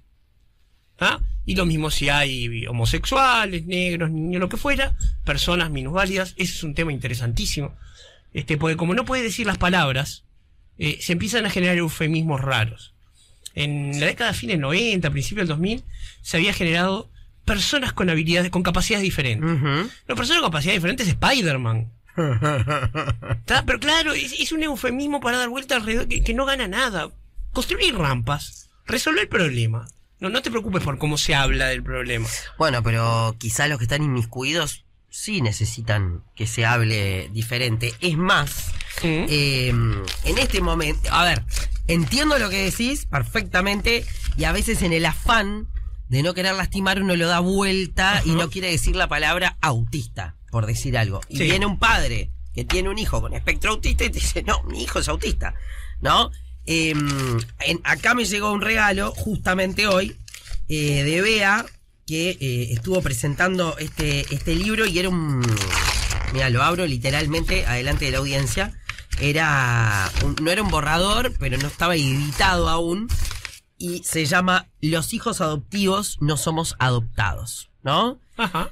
¿Ah? 0.99 1.21
Y 1.45 1.55
lo 1.55 1.65
mismo 1.65 1.89
si 1.89 2.09
hay 2.09 2.67
homosexuales, 2.67 3.65
negros, 3.65 4.11
niños, 4.11 4.41
lo 4.41 4.49
que 4.49 4.57
fuera, 4.57 4.95
personas 5.25 5.71
minusválidas, 5.71 6.33
ese 6.37 6.53
es 6.53 6.63
un 6.63 6.75
tema 6.75 6.91
interesantísimo. 6.91 7.75
Este, 8.33 8.57
porque 8.57 8.77
como 8.77 8.93
no 8.93 9.05
puede 9.05 9.23
decir 9.23 9.47
las 9.47 9.57
palabras, 9.57 10.25
eh, 10.77 10.99
se 11.01 11.13
empiezan 11.13 11.45
a 11.45 11.49
generar 11.49 11.77
eufemismos 11.77 12.41
raros. 12.41 12.93
En 13.59 13.99
la 13.99 14.05
década 14.05 14.31
de 14.31 14.37
fines 14.37 14.59
90, 14.59 15.09
principios 15.09 15.47
del 15.47 15.57
2000, 15.57 15.83
se 16.21 16.37
había 16.37 16.53
generado 16.53 17.09
personas 17.45 17.93
con 17.93 18.09
habilidades, 18.09 18.49
con 18.51 18.61
capacidades 18.61 19.03
diferentes. 19.03 19.49
Ujú. 19.49 19.89
No, 20.07 20.15
personas 20.15 20.41
con 20.41 20.51
capacidades 20.51 20.77
diferentes 20.81 21.07
es 21.07 21.13
Spider-Man. 21.13 21.91
Pero 23.65 23.79
claro, 23.79 24.13
es, 24.13 24.33
es 24.39 24.51
un 24.51 24.63
eufemismo 24.63 25.19
para 25.19 25.37
dar 25.37 25.49
vuelta 25.49 25.75
alrededor 25.75 26.07
que, 26.07 26.23
que 26.23 26.33
no 26.33 26.45
gana 26.45 26.67
nada. 26.67 27.09
Construir 27.53 27.95
rampas, 27.95 28.69
resolver 28.85 29.23
el 29.23 29.29
problema. 29.29 29.87
No, 30.19 30.29
no 30.29 30.41
te 30.41 30.49
preocupes 30.49 30.83
por 30.83 30.97
cómo 30.97 31.17
se 31.17 31.35
habla 31.35 31.67
del 31.67 31.83
problema. 31.83 32.27
Bueno, 32.57 32.81
pero 32.83 33.35
quizá 33.37 33.67
los 33.67 33.77
que 33.77 33.85
están 33.85 34.03
inmiscuidos 34.03 34.83
sí 35.09 35.41
necesitan 35.41 36.23
que 36.35 36.47
se 36.47 36.65
hable 36.65 37.29
diferente. 37.33 37.93
Es 38.01 38.17
más, 38.17 38.71
Mm. 39.03 39.25
eh, 39.29 39.67
en 39.69 40.37
este 40.39 40.59
momento, 40.59 41.07
a 41.13 41.23
ver, 41.23 41.43
entiendo 41.87 42.37
lo 42.39 42.49
que 42.49 42.63
decís 42.69 43.05
perfectamente 43.05 44.05
y 44.37 44.43
a 44.45 44.51
veces 44.51 44.81
en 44.81 44.93
el 44.93 45.05
afán 45.05 45.67
de 46.09 46.23
no 46.23 46.33
querer 46.33 46.55
lastimar 46.55 47.01
uno 47.01 47.15
lo 47.15 47.27
da 47.27 47.39
vuelta 47.39 48.21
y 48.25 48.31
no 48.31 48.49
quiere 48.49 48.69
decir 48.71 48.95
la 48.95 49.07
palabra 49.07 49.57
autista, 49.61 50.35
por 50.51 50.65
decir 50.65 50.97
algo. 50.97 51.21
Y 51.29 51.37
Sí. 51.37 51.43
viene 51.43 51.65
un 51.65 51.79
padre 51.79 52.31
que 52.53 52.63
tiene 52.63 52.89
un 52.89 52.97
hijo 52.97 53.21
con 53.21 53.33
espectro 53.33 53.71
autista 53.71 54.05
y 54.05 54.09
te 54.09 54.19
dice, 54.19 54.43
no, 54.43 54.63
mi 54.63 54.83
hijo 54.83 54.99
es 54.99 55.07
autista, 55.09 55.53
¿no? 56.01 56.31
Eh, 56.65 56.91
en- 56.91 57.81
acá 57.83 58.13
me 58.15 58.25
llegó 58.25 58.51
un 58.51 58.61
regalo 58.61 59.11
justamente 59.15 59.87
hoy 59.87 60.15
eh, 60.69 61.03
de 61.03 61.21
Bea 61.21 61.65
que 62.05 62.31
eh, 62.39 62.69
estuvo 62.71 63.01
presentando 63.01 63.77
este, 63.77 64.21
este 64.33 64.55
libro 64.55 64.85
y 64.85 64.97
era 64.99 65.09
un... 65.09 65.41
Mira, 66.33 66.49
lo 66.49 66.61
abro 66.63 66.85
literalmente 66.85 67.65
adelante 67.65 68.05
de 68.05 68.11
la 68.11 68.17
audiencia. 68.17 68.73
Era 69.19 70.11
un- 70.23 70.35
no 70.41 70.51
era 70.51 70.61
un 70.61 70.69
borrador, 70.69 71.33
pero 71.39 71.57
no 71.57 71.67
estaba 71.67 71.95
editado 71.95 72.69
aún. 72.69 73.07
Y 73.79 74.03
se 74.03 74.25
llama 74.25 74.67
Los 74.81 75.13
hijos 75.13 75.39
adoptivos 75.41 76.17
no 76.19 76.35
somos 76.37 76.75
adoptados, 76.79 77.69
¿no? 77.83 78.19
Ajá. 78.37 78.69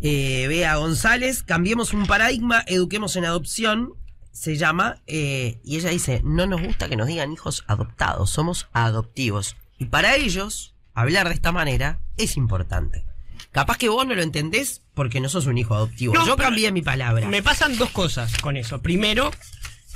Eh, 0.00 0.46
Bea 0.48 0.76
González, 0.76 1.42
cambiemos 1.42 1.92
un 1.92 2.06
paradigma, 2.06 2.62
eduquemos 2.66 3.16
en 3.16 3.24
adopción, 3.24 3.94
se 4.32 4.56
llama, 4.56 5.00
eh, 5.06 5.58
y 5.64 5.76
ella 5.76 5.90
dice, 5.90 6.20
no 6.24 6.46
nos 6.46 6.62
gusta 6.62 6.88
que 6.88 6.96
nos 6.96 7.06
digan 7.06 7.32
hijos 7.32 7.64
adoptados, 7.66 8.30
somos 8.30 8.68
adoptivos. 8.72 9.56
Y 9.78 9.86
para 9.86 10.16
ellos, 10.16 10.74
hablar 10.94 11.28
de 11.28 11.34
esta 11.34 11.52
manera 11.52 11.98
es 12.18 12.36
importante. 12.36 13.04
Capaz 13.52 13.78
que 13.78 13.88
vos 13.88 14.06
no 14.06 14.14
lo 14.14 14.22
entendés 14.22 14.82
porque 14.94 15.20
no 15.20 15.28
sos 15.30 15.46
un 15.46 15.56
hijo 15.56 15.74
adoptivo. 15.74 16.12
No, 16.14 16.26
Yo 16.26 16.36
cambié 16.36 16.72
mi 16.72 16.82
palabra. 16.82 17.26
Me 17.28 17.42
pasan 17.42 17.76
dos 17.78 17.90
cosas 17.90 18.36
con 18.38 18.56
eso. 18.58 18.82
Primero, 18.82 19.30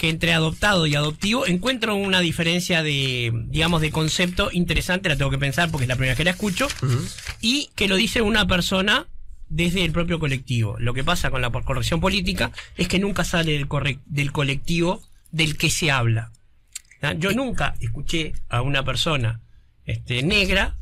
que 0.00 0.08
entre 0.08 0.32
adoptado 0.32 0.86
y 0.86 0.94
adoptivo 0.94 1.46
encuentro 1.46 1.94
una 1.94 2.20
diferencia 2.20 2.82
de, 2.82 3.30
digamos, 3.48 3.82
de 3.82 3.90
concepto 3.90 4.48
interesante, 4.50 5.10
la 5.10 5.16
tengo 5.16 5.30
que 5.30 5.36
pensar 5.36 5.70
porque 5.70 5.84
es 5.84 5.88
la 5.88 5.96
primera 5.96 6.12
vez 6.12 6.16
que 6.16 6.24
la 6.24 6.30
escucho, 6.30 6.68
y 7.42 7.68
que 7.74 7.86
lo 7.86 7.96
dice 7.96 8.22
una 8.22 8.46
persona 8.46 9.08
desde 9.50 9.84
el 9.84 9.92
propio 9.92 10.18
colectivo. 10.18 10.76
Lo 10.78 10.94
que 10.94 11.04
pasa 11.04 11.30
con 11.30 11.42
la 11.42 11.50
corrección 11.50 12.00
política 12.00 12.50
es 12.78 12.88
que 12.88 12.98
nunca 12.98 13.24
sale 13.24 13.52
del, 14.06 14.32
colectivo 14.32 15.02
del 15.32 15.58
que 15.58 15.68
se 15.68 15.90
habla. 15.90 16.32
¿Ah? 17.02 17.12
Yo 17.12 17.32
nunca 17.32 17.74
escuché 17.80 18.32
a 18.48 18.62
una 18.62 18.82
persona 18.82 19.42
este, 19.84 20.22
negra 20.22 20.76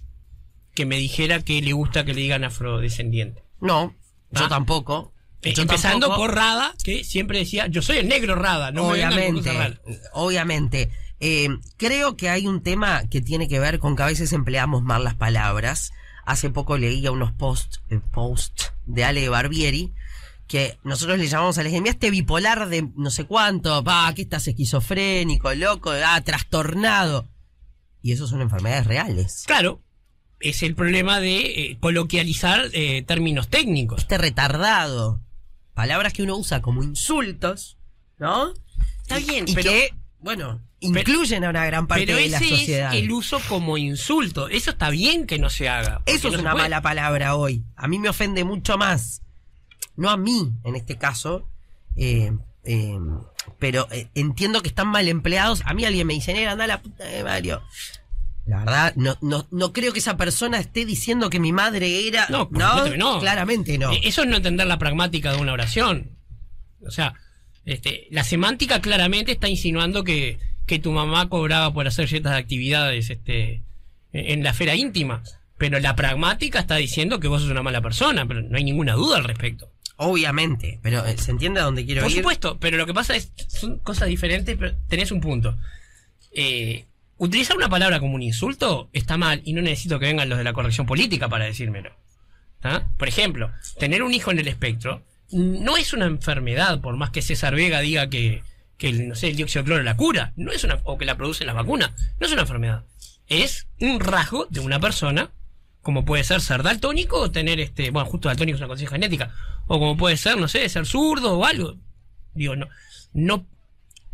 que 0.74 0.86
me 0.86 0.96
dijera 0.96 1.40
que 1.42 1.60
le 1.60 1.72
gusta 1.72 2.04
que 2.04 2.14
le 2.14 2.20
digan 2.20 2.44
afrodescendiente. 2.44 3.42
No, 3.60 3.96
yo 4.30 4.44
Ah. 4.44 4.48
tampoco. 4.48 5.12
Eh, 5.42 5.54
Empezando 5.56 6.08
tampoco. 6.08 6.26
por 6.26 6.34
Rada, 6.34 6.74
que 6.82 7.04
siempre 7.04 7.38
decía, 7.38 7.68
yo 7.68 7.80
soy 7.80 7.98
el 7.98 8.08
negro 8.08 8.34
Rada, 8.34 8.72
no 8.72 8.84
me 8.84 8.92
obviamente, 8.92 9.52
raras". 9.52 9.78
obviamente. 10.12 10.90
Eh, 11.20 11.48
creo 11.76 12.16
que 12.16 12.28
hay 12.28 12.46
un 12.46 12.62
tema 12.62 13.02
que 13.08 13.20
tiene 13.20 13.48
que 13.48 13.58
ver 13.58 13.78
con 13.78 13.96
que 13.96 14.02
a 14.02 14.06
veces 14.06 14.32
empleamos 14.32 14.82
mal 14.82 15.04
las 15.04 15.14
palabras. 15.14 15.92
Hace 16.24 16.50
poco 16.50 16.76
leía 16.76 17.10
unos 17.10 17.32
posts 17.32 17.80
eh, 17.90 18.00
post 18.12 18.62
de 18.86 19.04
Ale 19.04 19.28
Barbieri 19.28 19.92
que 20.48 20.78
nosotros 20.82 21.18
le 21.18 21.28
llamamos 21.28 21.58
a 21.58 21.62
la 21.62 21.70
gente, 21.70 21.90
este 21.90 22.10
bipolar 22.10 22.68
de 22.68 22.88
no 22.96 23.10
sé 23.10 23.24
cuánto, 23.24 23.84
pa, 23.84 24.12
que 24.14 24.22
estás 24.22 24.48
esquizofrénico, 24.48 25.54
loco, 25.54 25.90
ah, 25.90 26.20
trastornado. 26.22 27.28
Y 28.02 28.12
eso 28.12 28.26
son 28.26 28.40
enfermedades 28.40 28.86
reales. 28.86 29.44
Claro, 29.46 29.82
es 30.40 30.62
el 30.62 30.74
problema 30.74 31.20
de 31.20 31.40
eh, 31.40 31.78
coloquializar 31.80 32.70
eh, 32.72 33.02
términos 33.02 33.48
técnicos. 33.48 34.00
Este 34.02 34.16
retardado. 34.16 35.20
Palabras 35.78 36.12
que 36.12 36.24
uno 36.24 36.36
usa 36.36 36.60
como 36.60 36.82
insultos, 36.82 37.78
¿no? 38.18 38.52
Está 39.02 39.18
bien, 39.20 39.44
y 39.46 39.54
pero- 39.54 39.70
que, 39.70 39.94
bueno, 40.18 40.60
incluyen 40.80 41.44
a 41.44 41.50
una 41.50 41.64
gran 41.66 41.86
parte 41.86 42.04
Pero 42.04 42.18
de 42.18 42.28
la 42.30 42.40
sociedad. 42.40 42.92
es 42.92 43.00
el 43.04 43.12
uso 43.12 43.38
como 43.48 43.78
insulto. 43.78 44.48
Eso 44.48 44.70
está 44.72 44.90
bien 44.90 45.24
que 45.24 45.38
no 45.38 45.50
se 45.50 45.68
haga. 45.68 46.02
Eso 46.04 46.30
no 46.30 46.34
es 46.34 46.40
una 46.40 46.50
puede. 46.50 46.64
mala 46.64 46.82
palabra 46.82 47.36
hoy. 47.36 47.62
A 47.76 47.86
mí 47.86 48.00
me 48.00 48.08
ofende 48.08 48.42
mucho 48.42 48.76
más. 48.76 49.22
No 49.94 50.10
a 50.10 50.16
mí, 50.16 50.50
en 50.64 50.74
este 50.74 50.98
caso. 50.98 51.48
eh, 51.96 52.32
eh, 52.64 52.98
pero 53.60 53.86
eh, 53.92 54.08
entiendo 54.16 54.62
que 54.62 54.68
están 54.70 54.88
mal 54.88 55.06
empleados. 55.08 55.62
A 55.64 55.74
mí 55.74 55.84
alguien 55.84 56.08
me 56.08 56.14
dice, 56.14 56.32
"Nera, 56.34 56.52
anda 56.52 56.64
a 56.64 56.66
la 56.68 56.82
puta 56.82 57.04
de 57.04 57.22
Mario. 57.22 57.62
La 58.48 58.60
verdad, 58.60 58.94
no, 58.96 59.18
no, 59.20 59.46
no 59.50 59.72
creo 59.74 59.92
que 59.92 59.98
esa 59.98 60.16
persona 60.16 60.58
esté 60.58 60.86
diciendo 60.86 61.28
que 61.28 61.38
mi 61.38 61.52
madre 61.52 62.08
era. 62.08 62.26
No, 62.30 62.48
por 62.48 62.90
que 62.90 62.96
no. 62.96 63.20
Claramente 63.20 63.76
no. 63.76 63.92
Eh, 63.92 64.00
Eso 64.04 64.22
es 64.22 64.28
no 64.28 64.36
entender 64.36 64.66
la 64.66 64.78
pragmática 64.78 65.32
de 65.32 65.38
una 65.40 65.52
oración. 65.52 66.12
O 66.86 66.90
sea, 66.90 67.12
este, 67.66 68.06
la 68.10 68.24
semántica 68.24 68.80
claramente 68.80 69.32
está 69.32 69.48
insinuando 69.48 70.02
que, 70.02 70.38
que 70.64 70.78
tu 70.78 70.92
mamá 70.92 71.28
cobraba 71.28 71.74
por 71.74 71.86
hacer 71.86 72.08
ciertas 72.08 72.32
actividades 72.32 73.10
este, 73.10 73.62
en 74.12 74.38
en 74.38 74.42
la 74.42 74.50
esfera 74.50 74.74
íntima. 74.74 75.22
Pero 75.58 75.78
la 75.80 75.94
pragmática 75.94 76.60
está 76.60 76.76
diciendo 76.76 77.20
que 77.20 77.28
vos 77.28 77.42
sos 77.42 77.50
una 77.50 77.62
mala 77.62 77.82
persona, 77.82 78.26
pero 78.26 78.40
no 78.40 78.56
hay 78.56 78.64
ninguna 78.64 78.94
duda 78.94 79.18
al 79.18 79.24
respecto. 79.24 79.70
Obviamente. 79.96 80.78
Pero 80.82 81.04
eh, 81.04 81.18
se 81.18 81.32
entiende 81.32 81.60
a 81.60 81.64
dónde 81.64 81.84
quiero 81.84 82.00
Por 82.02 82.10
ir. 82.10 82.18
supuesto, 82.18 82.58
pero 82.58 82.78
lo 82.78 82.86
que 82.86 82.94
pasa 82.94 83.14
es, 83.14 83.30
son 83.48 83.78
cosas 83.80 84.08
diferentes, 84.08 84.56
pero 84.56 84.74
tenés 84.88 85.10
un 85.12 85.20
punto. 85.20 85.58
Eh, 86.32 86.86
utilizar 87.18 87.56
una 87.56 87.68
palabra 87.68 88.00
como 88.00 88.14
un 88.14 88.22
insulto 88.22 88.88
está 88.92 89.16
mal 89.16 89.42
y 89.44 89.52
no 89.52 89.62
necesito 89.62 89.98
que 89.98 90.06
vengan 90.06 90.28
los 90.28 90.38
de 90.38 90.44
la 90.44 90.52
corrección 90.52 90.86
política 90.86 91.28
para 91.28 91.44
decírmelo. 91.44 91.90
Por 92.96 93.08
ejemplo, 93.08 93.52
tener 93.78 94.02
un 94.02 94.14
hijo 94.14 94.30
en 94.30 94.38
el 94.38 94.48
espectro 94.48 95.02
no 95.30 95.76
es 95.76 95.92
una 95.92 96.06
enfermedad, 96.06 96.80
por 96.80 96.96
más 96.96 97.10
que 97.10 97.22
César 97.22 97.54
Vega 97.54 97.80
diga 97.80 98.08
que, 98.08 98.42
que 98.76 98.88
el, 98.88 99.08
no 99.08 99.14
sé, 99.14 99.28
el 99.28 99.36
dióxido 99.36 99.62
de 99.62 99.66
cloro 99.66 99.82
la 99.82 99.96
cura, 99.96 100.32
no 100.36 100.52
es 100.52 100.64
una, 100.64 100.80
o 100.84 100.96
que 100.96 101.04
la 101.04 101.16
producen 101.16 101.46
las 101.46 101.56
vacunas, 101.56 101.90
no 102.18 102.26
es 102.26 102.32
una 102.32 102.42
enfermedad. 102.42 102.84
Es 103.28 103.68
un 103.78 104.00
rasgo 104.00 104.46
de 104.48 104.60
una 104.60 104.80
persona, 104.80 105.30
como 105.82 106.04
puede 106.04 106.24
ser 106.24 106.40
ser 106.40 106.62
daltónico 106.62 107.20
o 107.20 107.30
tener 107.30 107.60
este, 107.60 107.90
bueno, 107.90 108.08
justo 108.08 108.28
daltónico 108.28 108.56
es 108.56 108.60
una 108.60 108.68
condición 108.68 108.92
genética, 108.92 109.34
o 109.66 109.78
como 109.78 109.96
puede 109.96 110.16
ser, 110.16 110.38
no 110.38 110.48
sé, 110.48 110.68
ser 110.68 110.86
zurdo 110.86 111.38
o 111.38 111.44
algo. 111.44 111.76
Digo, 112.34 112.56
no, 112.56 112.68
no 113.12 113.46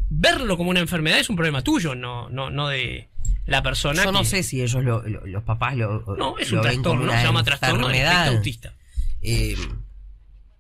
verlo 0.09 0.57
como 0.57 0.71
una 0.71 0.81
enfermedad 0.81 1.19
es 1.19 1.29
un 1.31 1.37
problema 1.37 1.63
tuyo, 1.63 1.95
no, 1.95 2.29
no, 2.29 2.51
no 2.51 2.69
de 2.69 3.09
la 3.47 3.63
persona 3.63 4.05
Yo 4.05 4.13
no 4.13 4.21
que- 4.21 4.25
sé 4.27 4.43
si 4.43 4.63
ellos, 4.63 4.83
lo- 4.85 5.03
lo- 5.07 5.27
los 5.27 5.43
papás, 5.45 5.77
lo, 5.77 6.01
No, 6.17 6.39
es 6.39 6.51
lo 6.51 6.59
un 6.59 6.63
trastorno, 6.63 7.13
se 7.13 7.23
llama 7.23 7.45
trastorno 7.45 7.91
espectro 7.91 8.37
autista. 8.37 8.75
Eh, 9.23 9.57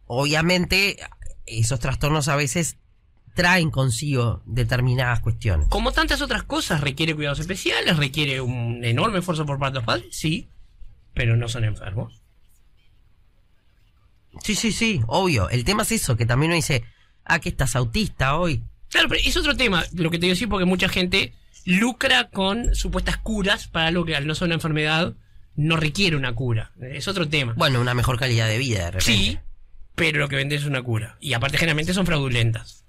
obviamente, 0.06 0.96
esos 1.46 1.78
trastornos 1.80 2.28
a 2.28 2.36
veces 2.36 2.76
traen 3.34 3.70
consigo 3.70 4.42
determinadas 4.46 5.20
cuestiones. 5.20 5.68
Como 5.68 5.92
tantas 5.92 6.22
otras 6.22 6.42
cosas, 6.44 6.80
requiere 6.80 7.14
cuidados 7.14 7.40
especiales, 7.40 7.96
requiere 7.96 8.40
un 8.40 8.84
enorme 8.84 9.18
esfuerzo 9.18 9.44
por 9.44 9.58
parte 9.58 9.74
de 9.74 9.78
los 9.80 9.86
padres, 9.86 10.06
sí, 10.10 10.48
pero 11.14 11.36
no 11.36 11.48
son 11.48 11.64
enfermos. 11.64 12.22
Sí, 14.42 14.54
sí, 14.54 14.72
sí, 14.72 15.00
obvio. 15.06 15.48
El 15.48 15.64
tema 15.64 15.82
es 15.82 15.92
eso, 15.92 16.16
que 16.16 16.26
también 16.26 16.50
uno 16.50 16.56
dice, 16.56 16.84
ah, 17.24 17.38
que 17.38 17.48
estás 17.48 17.76
autista 17.76 18.36
hoy. 18.36 18.62
Claro, 18.94 19.08
pero 19.08 19.22
es 19.24 19.36
otro 19.36 19.56
tema, 19.56 19.84
lo 19.92 20.08
que 20.08 20.20
te 20.20 20.26
digo 20.26 20.34
decir, 20.34 20.48
porque 20.48 20.66
mucha 20.66 20.88
gente 20.88 21.32
lucra 21.64 22.28
con 22.28 22.76
supuestas 22.76 23.16
curas 23.16 23.66
para 23.66 23.88
algo 23.88 24.04
que 24.04 24.14
al 24.14 24.24
no 24.24 24.36
ser 24.36 24.46
una 24.46 24.54
enfermedad 24.54 25.14
no 25.56 25.76
requiere 25.76 26.14
una 26.14 26.32
cura. 26.32 26.70
Es 26.80 27.08
otro 27.08 27.28
tema. 27.28 27.54
Bueno, 27.56 27.80
una 27.80 27.94
mejor 27.94 28.20
calidad 28.20 28.46
de 28.46 28.56
vida 28.56 28.84
de 28.84 28.90
repente. 28.92 29.04
Sí, 29.04 29.38
pero 29.96 30.20
lo 30.20 30.28
que 30.28 30.36
venden 30.36 30.60
es 30.60 30.64
una 30.64 30.80
cura. 30.80 31.16
Y 31.18 31.32
aparte 31.32 31.58
generalmente 31.58 31.92
son 31.92 32.06
fraudulentas. 32.06 32.84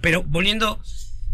Pero 0.00 0.22
volviendo 0.22 0.80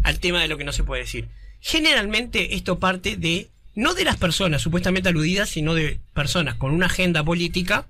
al 0.03 0.19
tema 0.19 0.41
de 0.41 0.49
lo 0.49 0.57
que 0.57 0.65
no 0.65 0.73
se 0.73 0.83
puede 0.83 1.03
decir. 1.03 1.29
Generalmente 1.61 2.55
esto 2.55 2.79
parte 2.79 3.15
de, 3.15 3.49
no 3.75 3.93
de 3.93 4.03
las 4.03 4.17
personas 4.17 4.61
supuestamente 4.61 5.07
aludidas, 5.07 5.47
sino 5.47 5.73
de 5.73 6.01
personas 6.13 6.55
con 6.55 6.73
una 6.73 6.87
agenda 6.87 7.23
política 7.23 7.87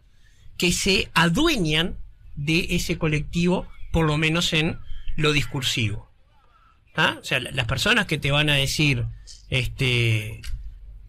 que 0.55 0.71
se 0.71 1.09
adueñan 1.15 1.97
de 2.35 2.67
ese 2.75 2.99
colectivo, 2.99 3.67
por 3.91 4.05
lo 4.05 4.19
menos 4.19 4.53
en 4.53 4.84
lo 5.15 5.31
discursivo. 5.31 6.09
¿Ah? 6.95 7.17
O 7.19 7.23
sea, 7.23 7.39
la- 7.39 7.51
las 7.51 7.65
personas 7.67 8.05
que 8.05 8.17
te 8.17 8.31
van 8.31 8.49
a 8.49 8.55
decir 8.55 9.05
este, 9.49 10.41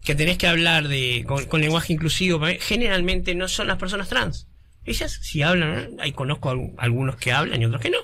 que 0.03 0.15
tenés 0.15 0.37
que 0.37 0.47
hablar 0.47 0.87
de, 0.87 1.25
con, 1.47 1.61
lenguaje 1.61 1.93
inclusivo, 1.93 2.41
generalmente 2.59 3.35
no 3.35 3.47
son 3.47 3.67
las 3.67 3.77
personas 3.77 4.09
trans. 4.09 4.47
Ellas 4.85 5.19
si 5.21 5.41
hablan, 5.41 5.79
¿eh? 5.79 5.89
ahí 5.99 6.11
conozco 6.13 6.49
algu- 6.51 6.73
algunos 6.77 7.15
que 7.17 7.31
hablan 7.33 7.61
y 7.61 7.65
otros 7.65 7.81
que 7.81 7.89
no, 7.89 7.97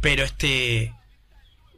pero 0.00 0.24
este 0.24 0.92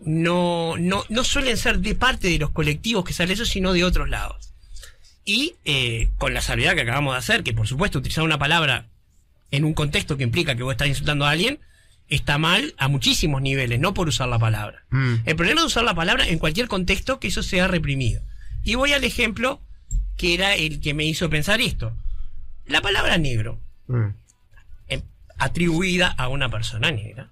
no, 0.00 0.76
no, 0.78 1.04
no 1.08 1.24
suelen 1.24 1.56
ser 1.56 1.78
de 1.78 1.94
parte 1.94 2.28
de 2.28 2.38
los 2.38 2.50
colectivos 2.50 3.04
que 3.04 3.12
sale 3.12 3.32
eso, 3.32 3.44
sino 3.44 3.72
de 3.72 3.84
otros 3.84 4.08
lados. 4.08 4.52
Y 5.24 5.54
eh, 5.64 6.10
con 6.18 6.34
la 6.34 6.42
salvedad 6.42 6.74
que 6.74 6.82
acabamos 6.82 7.14
de 7.14 7.18
hacer, 7.18 7.42
que 7.42 7.54
por 7.54 7.66
supuesto 7.66 7.98
utilizar 7.98 8.24
una 8.24 8.38
palabra 8.38 8.86
en 9.50 9.64
un 9.64 9.72
contexto 9.72 10.16
que 10.16 10.24
implica 10.24 10.54
que 10.56 10.62
vos 10.62 10.72
estás 10.72 10.88
insultando 10.88 11.24
a 11.24 11.30
alguien, 11.30 11.58
está 12.08 12.38
mal 12.38 12.74
a 12.78 12.88
muchísimos 12.88 13.40
niveles, 13.42 13.80
no 13.80 13.94
por 13.94 14.08
usar 14.08 14.28
la 14.28 14.38
palabra. 14.38 14.84
Mm. 14.90 15.14
El 15.24 15.36
problema 15.36 15.60
es 15.62 15.66
usar 15.68 15.84
la 15.84 15.94
palabra 15.94 16.26
en 16.28 16.38
cualquier 16.38 16.68
contexto 16.68 17.18
que 17.18 17.28
eso 17.28 17.42
sea 17.42 17.66
reprimido. 17.68 18.22
Y 18.62 18.74
voy 18.76 18.92
al 18.92 19.04
ejemplo 19.04 19.60
que 20.16 20.34
era 20.34 20.54
el 20.54 20.80
que 20.80 20.94
me 20.94 21.04
hizo 21.04 21.28
pensar 21.30 21.60
esto. 21.60 21.96
La 22.66 22.80
palabra 22.80 23.18
negro, 23.18 23.60
Mm. 23.86 24.14
eh, 24.88 25.02
atribuida 25.38 26.08
a 26.08 26.28
una 26.28 26.48
persona 26.50 26.90
negra, 26.90 27.30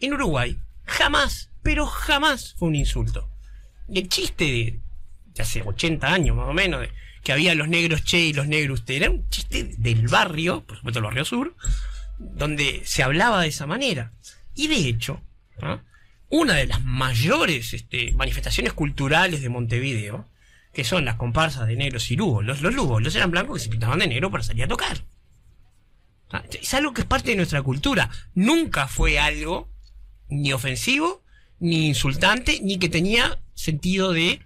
en 0.00 0.12
Uruguay 0.14 0.58
jamás, 0.86 1.50
pero 1.62 1.86
jamás 1.86 2.54
fue 2.58 2.68
un 2.68 2.74
insulto. 2.74 3.28
Y 3.88 4.00
el 4.00 4.08
chiste 4.08 4.44
de, 4.44 4.80
de 5.34 5.42
hace 5.42 5.62
80 5.62 6.12
años 6.12 6.36
más 6.36 6.48
o 6.48 6.52
menos, 6.52 6.80
de 6.80 6.90
que 7.22 7.32
había 7.32 7.54
los 7.54 7.68
negros 7.68 8.04
che 8.04 8.18
y 8.20 8.32
los 8.32 8.46
negros 8.48 8.80
usted, 8.80 8.94
era 8.96 9.10
un 9.10 9.28
chiste 9.30 9.74
del 9.78 10.08
barrio, 10.08 10.62
por 10.64 10.76
supuesto 10.76 10.98
el 10.98 11.04
barrio 11.04 11.24
sur, 11.24 11.54
donde 12.34 12.82
se 12.84 13.02
hablaba 13.02 13.42
de 13.42 13.48
esa 13.48 13.66
manera. 13.66 14.12
Y 14.54 14.68
de 14.68 14.88
hecho, 14.88 15.20
una 16.28 16.54
de 16.54 16.66
las 16.66 16.82
mayores 16.82 17.72
este, 17.74 18.12
manifestaciones 18.12 18.72
culturales 18.72 19.40
de 19.42 19.48
Montevideo, 19.48 20.28
que 20.72 20.84
son 20.84 21.04
las 21.04 21.16
comparsas 21.16 21.66
de 21.68 21.76
negros 21.76 22.10
y 22.10 22.16
lubos. 22.16 22.44
Los, 22.44 22.60
los 22.62 22.74
los 22.74 23.14
eran 23.14 23.30
blancos 23.30 23.58
que 23.58 23.64
se 23.64 23.70
pintaban 23.70 24.00
de 24.00 24.08
negro 24.08 24.30
para 24.30 24.42
salir 24.42 24.64
a 24.64 24.68
tocar. 24.68 25.04
Es 26.60 26.74
algo 26.74 26.92
que 26.92 27.02
es 27.02 27.06
parte 27.06 27.30
de 27.30 27.36
nuestra 27.36 27.62
cultura. 27.62 28.10
Nunca 28.34 28.88
fue 28.88 29.18
algo 29.20 29.68
ni 30.28 30.52
ofensivo, 30.52 31.22
ni 31.60 31.86
insultante, 31.86 32.58
ni 32.62 32.78
que 32.78 32.88
tenía 32.88 33.38
sentido 33.54 34.12
de 34.12 34.40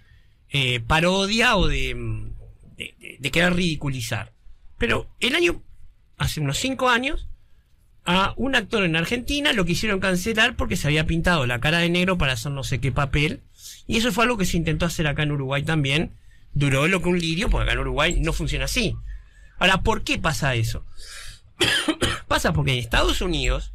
eh, 0.51 0.81
parodia 0.81 1.57
o 1.57 1.67
mm, 1.67 1.71
de, 1.71 2.35
de- 2.77 3.17
de 3.19 3.31
querer 3.31 3.55
ridiculizar. 3.55 4.33
Pero 4.77 5.09
el 5.21 5.35
año, 5.35 5.63
hace 6.19 6.41
unos 6.41 6.59
cinco 6.59 6.91
años, 6.91 7.27
a 8.11 8.33
un 8.37 8.55
actor 8.57 8.85
en 8.85 8.97
Argentina 8.97 9.53
lo 9.53 9.67
quisieron 9.67 10.01
cancelar 10.01 10.57
porque 10.57 10.77
se 10.77 10.87
había 10.87 11.05
pintado 11.05 11.47
la 11.47 11.61
cara 11.61 11.79
de 11.79 11.91
negro 11.91 12.17
para 12.17 12.33
hacer 12.33 12.53
no 12.53 12.65
sé 12.65 12.79
qué 12.81 12.91
papel. 12.91 13.41
Y 13.87 13.99
eso 13.99 14.13
fue 14.13 14.25
algo 14.25 14.39
que 14.39 14.47
se 14.47 14.57
intentó 14.57 14.87
hacer 14.87 15.07
acá 15.07 15.25
en 15.25 15.33
Uruguay 15.33 15.63
también. 15.63 16.13
Duró 16.55 16.89
lo 16.89 17.03
que 17.03 17.09
un 17.11 17.19
lirio, 17.19 17.51
porque 17.51 17.65
acá 17.65 17.73
en 17.75 17.81
Uruguay 17.81 18.19
no 18.21 18.33
funciona 18.33 18.65
así. 18.65 18.97
Ahora, 19.59 19.83
¿por 19.83 20.03
qué 20.05 20.19
pasa 20.19 20.55
eso? 20.55 20.87
pasa 22.29 22.53
porque 22.53 22.73
en 22.73 22.79
Estados 22.79 23.21
Unidos 23.21 23.73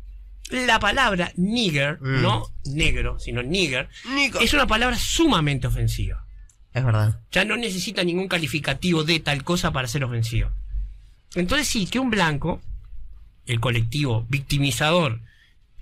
la 0.50 0.80
palabra 0.80 1.32
nigger, 1.36 2.00
Mm. 2.02 2.22
no 2.22 2.48
negro, 2.66 3.20
sino 3.20 3.44
nigger, 3.44 3.90
Nico. 4.16 4.40
es 4.40 4.54
una 4.54 4.68
palabra 4.68 4.98
sumamente 4.98 5.68
ofensiva. 5.68 6.26
Es 6.74 6.84
verdad. 6.84 7.20
Ya 7.32 7.46
no 7.46 7.56
necesita 7.56 8.04
ningún 8.04 8.28
calificativo 8.28 9.04
de 9.04 9.20
tal 9.20 9.44
cosa 9.44 9.72
para 9.72 9.88
ser 9.88 10.04
ofensivo. 10.04 10.50
Entonces 11.36 11.68
sí, 11.68 11.86
que 11.88 12.00
un 12.00 12.10
blanco, 12.10 12.62
el 13.46 13.60
colectivo 13.60 14.26
victimizador, 14.30 15.22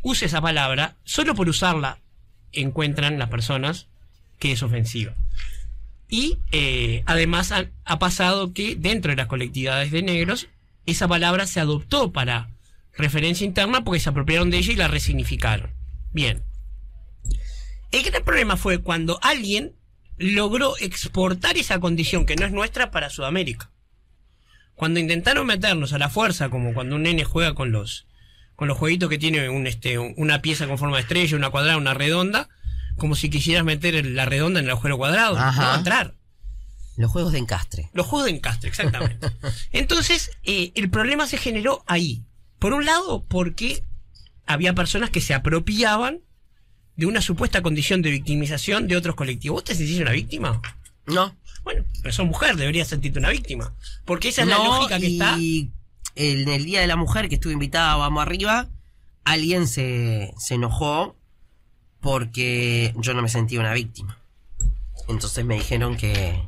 use 0.01 0.25
esa 0.25 0.41
palabra, 0.41 0.95
solo 1.03 1.35
por 1.35 1.49
usarla 1.49 1.99
encuentran 2.51 3.19
las 3.19 3.29
personas 3.29 3.87
que 4.39 4.51
es 4.51 4.63
ofensiva. 4.63 5.13
Y 6.09 6.39
eh, 6.51 7.03
además 7.05 7.51
ha, 7.51 7.67
ha 7.85 7.99
pasado 7.99 8.53
que 8.53 8.75
dentro 8.75 9.11
de 9.11 9.15
las 9.15 9.27
colectividades 9.27 9.91
de 9.91 10.03
negros, 10.03 10.47
esa 10.85 11.07
palabra 11.07 11.47
se 11.47 11.59
adoptó 11.59 12.11
para 12.11 12.49
referencia 12.93 13.45
interna 13.45 13.83
porque 13.83 13.99
se 13.99 14.09
apropiaron 14.09 14.49
de 14.49 14.57
ella 14.57 14.73
y 14.73 14.75
la 14.75 14.87
resignificaron. 14.87 15.71
Bien. 16.11 16.43
El 17.91 18.03
gran 18.03 18.23
problema 18.23 18.57
fue 18.57 18.79
cuando 18.79 19.19
alguien 19.21 19.73
logró 20.17 20.77
exportar 20.77 21.57
esa 21.57 21.79
condición 21.79 22.25
que 22.25 22.35
no 22.35 22.45
es 22.45 22.51
nuestra 22.51 22.91
para 22.91 23.09
Sudamérica. 23.09 23.71
Cuando 24.81 24.99
intentaron 24.99 25.45
meternos 25.45 25.93
a 25.93 25.99
la 25.99 26.09
fuerza, 26.09 26.49
como 26.49 26.73
cuando 26.73 26.95
un 26.95 27.03
nene 27.03 27.23
juega 27.23 27.53
con 27.53 27.71
los 27.71 28.07
con 28.55 28.67
los 28.67 28.79
jueguitos 28.79 29.09
que 29.11 29.19
tiene 29.19 29.47
un, 29.47 29.67
este, 29.67 29.99
un- 29.99 30.15
una 30.17 30.41
pieza 30.41 30.65
con 30.65 30.79
forma 30.79 30.95
de 30.97 31.03
estrella, 31.03 31.37
una 31.37 31.51
cuadrada, 31.51 31.77
una 31.77 31.93
redonda, 31.93 32.49
como 32.97 33.13
si 33.13 33.29
quisieras 33.29 33.63
meter 33.63 34.03
la 34.07 34.25
redonda 34.25 34.59
en 34.59 34.65
el 34.65 34.71
agujero 34.71 34.97
cuadrado, 34.97 35.37
Ajá. 35.37 35.61
no 35.61 35.67
va 35.67 35.75
a 35.75 35.77
entrar. 35.77 36.15
Los 36.97 37.11
juegos 37.11 37.31
de 37.31 37.37
encastre. 37.37 37.91
Los 37.93 38.07
juegos 38.07 38.25
de 38.25 38.35
encastre, 38.35 38.69
exactamente. 38.69 39.27
Entonces, 39.71 40.31
eh, 40.41 40.71
el 40.73 40.89
problema 40.89 41.27
se 41.27 41.37
generó 41.37 41.83
ahí. 41.85 42.23
Por 42.57 42.73
un 42.73 42.83
lado, 42.87 43.23
porque 43.27 43.83
había 44.47 44.73
personas 44.73 45.11
que 45.11 45.21
se 45.21 45.35
apropiaban 45.35 46.21
de 46.95 47.05
una 47.05 47.21
supuesta 47.21 47.61
condición 47.61 48.01
de 48.01 48.09
victimización 48.09 48.87
de 48.87 48.97
otros 48.97 49.13
colectivos. 49.15 49.57
¿Vos 49.57 49.63
te 49.65 49.75
sentís 49.75 49.99
una 49.99 50.11
víctima? 50.11 50.59
No. 51.05 51.35
Pero 52.01 52.13
sos 52.13 52.25
mujer, 52.25 52.55
deberías 52.55 52.87
sentirte 52.87 53.19
una 53.19 53.29
víctima. 53.29 53.73
Porque 54.05 54.29
esa 54.29 54.41
es 54.41 54.47
la 54.47 54.57
lógica 54.57 54.99
que 54.99 55.07
está. 55.07 55.37
y 55.37 55.71
en 56.15 56.49
el 56.49 56.65
Día 56.65 56.81
de 56.81 56.87
la 56.87 56.95
Mujer 56.95 57.29
que 57.29 57.35
estuve 57.35 57.53
invitada 57.53 57.93
a 57.93 57.97
Vamos 57.97 58.21
Arriba, 58.21 58.67
alguien 59.23 59.67
se, 59.67 60.33
se 60.37 60.55
enojó 60.55 61.15
porque 61.99 62.93
yo 62.97 63.13
no 63.13 63.21
me 63.21 63.29
sentía 63.29 63.59
una 63.59 63.73
víctima. 63.73 64.17
Entonces 65.07 65.45
me 65.45 65.55
dijeron 65.55 65.95
que... 65.97 66.43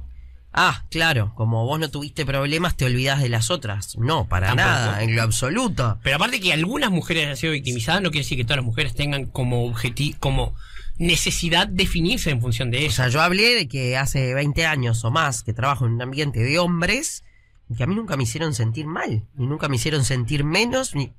Ah, 0.56 0.86
claro, 0.92 1.34
como 1.36 1.66
vos 1.66 1.80
no 1.80 1.90
tuviste 1.90 2.28
problemas, 2.28 2.78
te 2.78 2.86
olvidás 2.86 3.22
de 3.22 3.30
las 3.30 3.50
otras. 3.50 3.98
No, 3.98 4.28
para 4.28 4.48
Tampoco. 4.48 4.68
nada, 4.70 5.04
en 5.04 5.16
lo 5.16 5.24
absoluto. 5.24 5.98
Pero 6.04 6.18
aparte 6.18 6.40
que 6.40 6.54
algunas 6.54 6.92
mujeres 6.92 7.24
hayan 7.24 7.38
sido 7.38 7.54
victimizadas, 7.54 8.04
no 8.04 8.12
quiere 8.12 8.24
decir 8.24 8.38
que 8.38 8.44
todas 8.44 8.58
las 8.58 8.66
mujeres 8.66 8.94
tengan 8.94 9.26
como 9.26 9.66
objetivo, 9.66 10.16
como 10.20 10.56
necesidad 11.08 11.68
definirse 11.68 12.30
en 12.30 12.42
función 12.42 12.72
de 12.72 12.78
O 12.78 12.82
eso. 12.88 12.96
sea, 12.98 13.08
yo 13.10 13.22
hablé 13.22 13.56
de 13.56 13.68
que 13.68 13.98
hace 13.98 14.34
20 14.34 14.66
años 14.66 15.04
o 15.06 15.12
más 15.12 15.44
que 15.44 15.54
trabajo 15.54 15.86
en 15.86 15.94
un 15.94 16.02
ambiente 16.02 16.40
de 16.42 16.60
hombres 16.60 17.24
y 17.70 17.76
que 17.76 17.84
a 17.84 17.88
mí 17.88 17.96
nunca 17.96 18.18
me 18.18 18.24
hicieron 18.24 18.54
sentir 18.54 18.86
mal, 18.88 19.24
ni 19.36 19.48
nunca 19.48 19.68
me 19.70 19.76
hicieron 19.78 20.04
sentir 20.06 20.44
menos, 20.44 20.96
ni... 20.96 21.12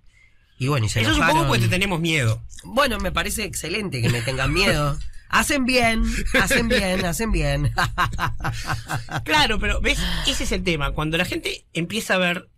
Y 0.59 0.68
bueno, 0.68 0.87
y 0.87 0.88
se 0.88 1.01
Eso 1.01 1.11
supongo 1.11 1.31
enojaron. 1.31 1.49
porque 1.49 1.62
te 1.64 1.68
tenemos 1.68 2.01
miedo. 2.01 2.40
Bueno, 2.62 2.99
me 3.01 3.11
parece 3.11 3.42
excelente 3.44 4.01
que 4.01 4.09
me 4.09 4.23
tengan 4.23 4.53
miedo. 4.53 4.97
Hacen 5.29 5.64
bien, 5.64 6.05
hacen 6.40 6.68
bien, 6.68 7.05
hacen 7.05 7.33
bien. 7.33 7.73
Claro, 9.25 9.59
pero 9.59 9.81
ves, 9.81 9.99
ese 10.29 10.44
es 10.44 10.53
el 10.53 10.62
tema. 10.62 10.92
Cuando 10.92 11.16
la 11.16 11.25
gente 11.25 11.64
empieza 11.73 12.14
a 12.14 12.18
ver 12.18 12.49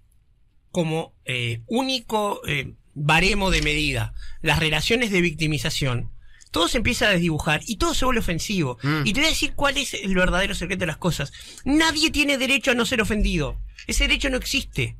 como 0.70 1.14
eh, 1.24 1.62
único 1.66 2.42
eh, 2.46 2.74
baremo 2.94 3.50
de 3.50 3.62
medida 3.62 4.12
las 4.42 4.58
relaciones 4.58 5.10
de 5.10 5.20
victimización, 5.22 6.10
todo 6.56 6.68
se 6.68 6.78
empieza 6.78 7.06
a 7.06 7.10
desdibujar 7.10 7.60
y 7.66 7.76
todo 7.76 7.92
se 7.92 8.06
vuelve 8.06 8.20
ofensivo. 8.20 8.78
Mm. 8.82 9.02
Y 9.04 9.12
te 9.12 9.20
voy 9.20 9.26
a 9.26 9.30
decir 9.30 9.52
cuál 9.54 9.76
es 9.76 9.92
el 9.92 10.14
verdadero 10.14 10.54
secreto 10.54 10.80
de 10.80 10.86
las 10.86 10.96
cosas. 10.96 11.30
Nadie 11.66 12.10
tiene 12.10 12.38
derecho 12.38 12.70
a 12.70 12.74
no 12.74 12.86
ser 12.86 13.02
ofendido. 13.02 13.60
Ese 13.86 14.04
derecho 14.04 14.30
no 14.30 14.38
existe. 14.38 14.96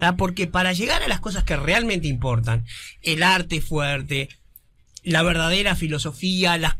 ¿Ah? 0.00 0.16
Porque 0.16 0.48
para 0.48 0.72
llegar 0.72 1.00
a 1.04 1.06
las 1.06 1.20
cosas 1.20 1.44
que 1.44 1.54
realmente 1.54 2.08
importan, 2.08 2.66
el 3.02 3.22
arte 3.22 3.60
fuerte, 3.60 4.30
la 5.04 5.22
verdadera 5.22 5.76
filosofía, 5.76 6.58
las 6.58 6.76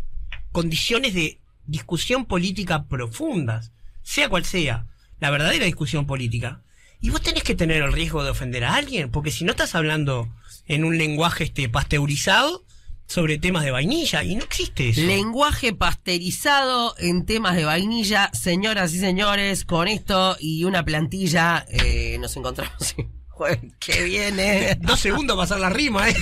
condiciones 0.50 1.14
de 1.14 1.38
discusión 1.66 2.24
política 2.24 2.88
profundas, 2.88 3.70
sea 4.02 4.28
cual 4.28 4.44
sea, 4.44 4.88
la 5.20 5.30
verdadera 5.30 5.66
discusión 5.66 6.04
política, 6.04 6.62
y 7.00 7.11
vos 7.11 7.22
tenés 7.22 7.44
que 7.44 7.54
tener 7.54 7.80
el 7.80 7.92
riesgo 7.92 8.24
de 8.24 8.30
ofender 8.30 8.64
a 8.64 8.74
alguien, 8.74 9.12
porque 9.12 9.30
si 9.30 9.44
no 9.44 9.52
estás 9.52 9.76
hablando 9.76 10.28
en 10.66 10.85
un 10.85 10.98
lenguaje 10.98 11.44
este 11.44 11.68
pasteurizado 11.68 12.64
sobre 13.06 13.38
temas 13.38 13.64
de 13.64 13.70
vainilla, 13.70 14.24
y 14.24 14.36
no 14.36 14.44
existe 14.44 14.90
eso. 14.90 15.00
Lenguaje 15.02 15.74
pasteurizado 15.74 16.94
en 16.98 17.26
temas 17.26 17.56
de 17.56 17.64
vainilla, 17.64 18.30
señoras 18.32 18.92
y 18.94 18.98
señores, 18.98 19.64
con 19.64 19.88
esto 19.88 20.36
y 20.40 20.64
una 20.64 20.84
plantilla, 20.84 21.64
eh, 21.68 22.16
nos 22.18 22.36
encontramos 22.36 22.94
jueves 23.28 23.72
que 23.78 24.02
viene. 24.04 24.76
Dos 24.80 25.00
segundos 25.00 25.36
para 25.36 25.44
hacer 25.44 25.60
la 25.60 25.70
rima, 25.70 26.08
¿eh? 26.08 26.16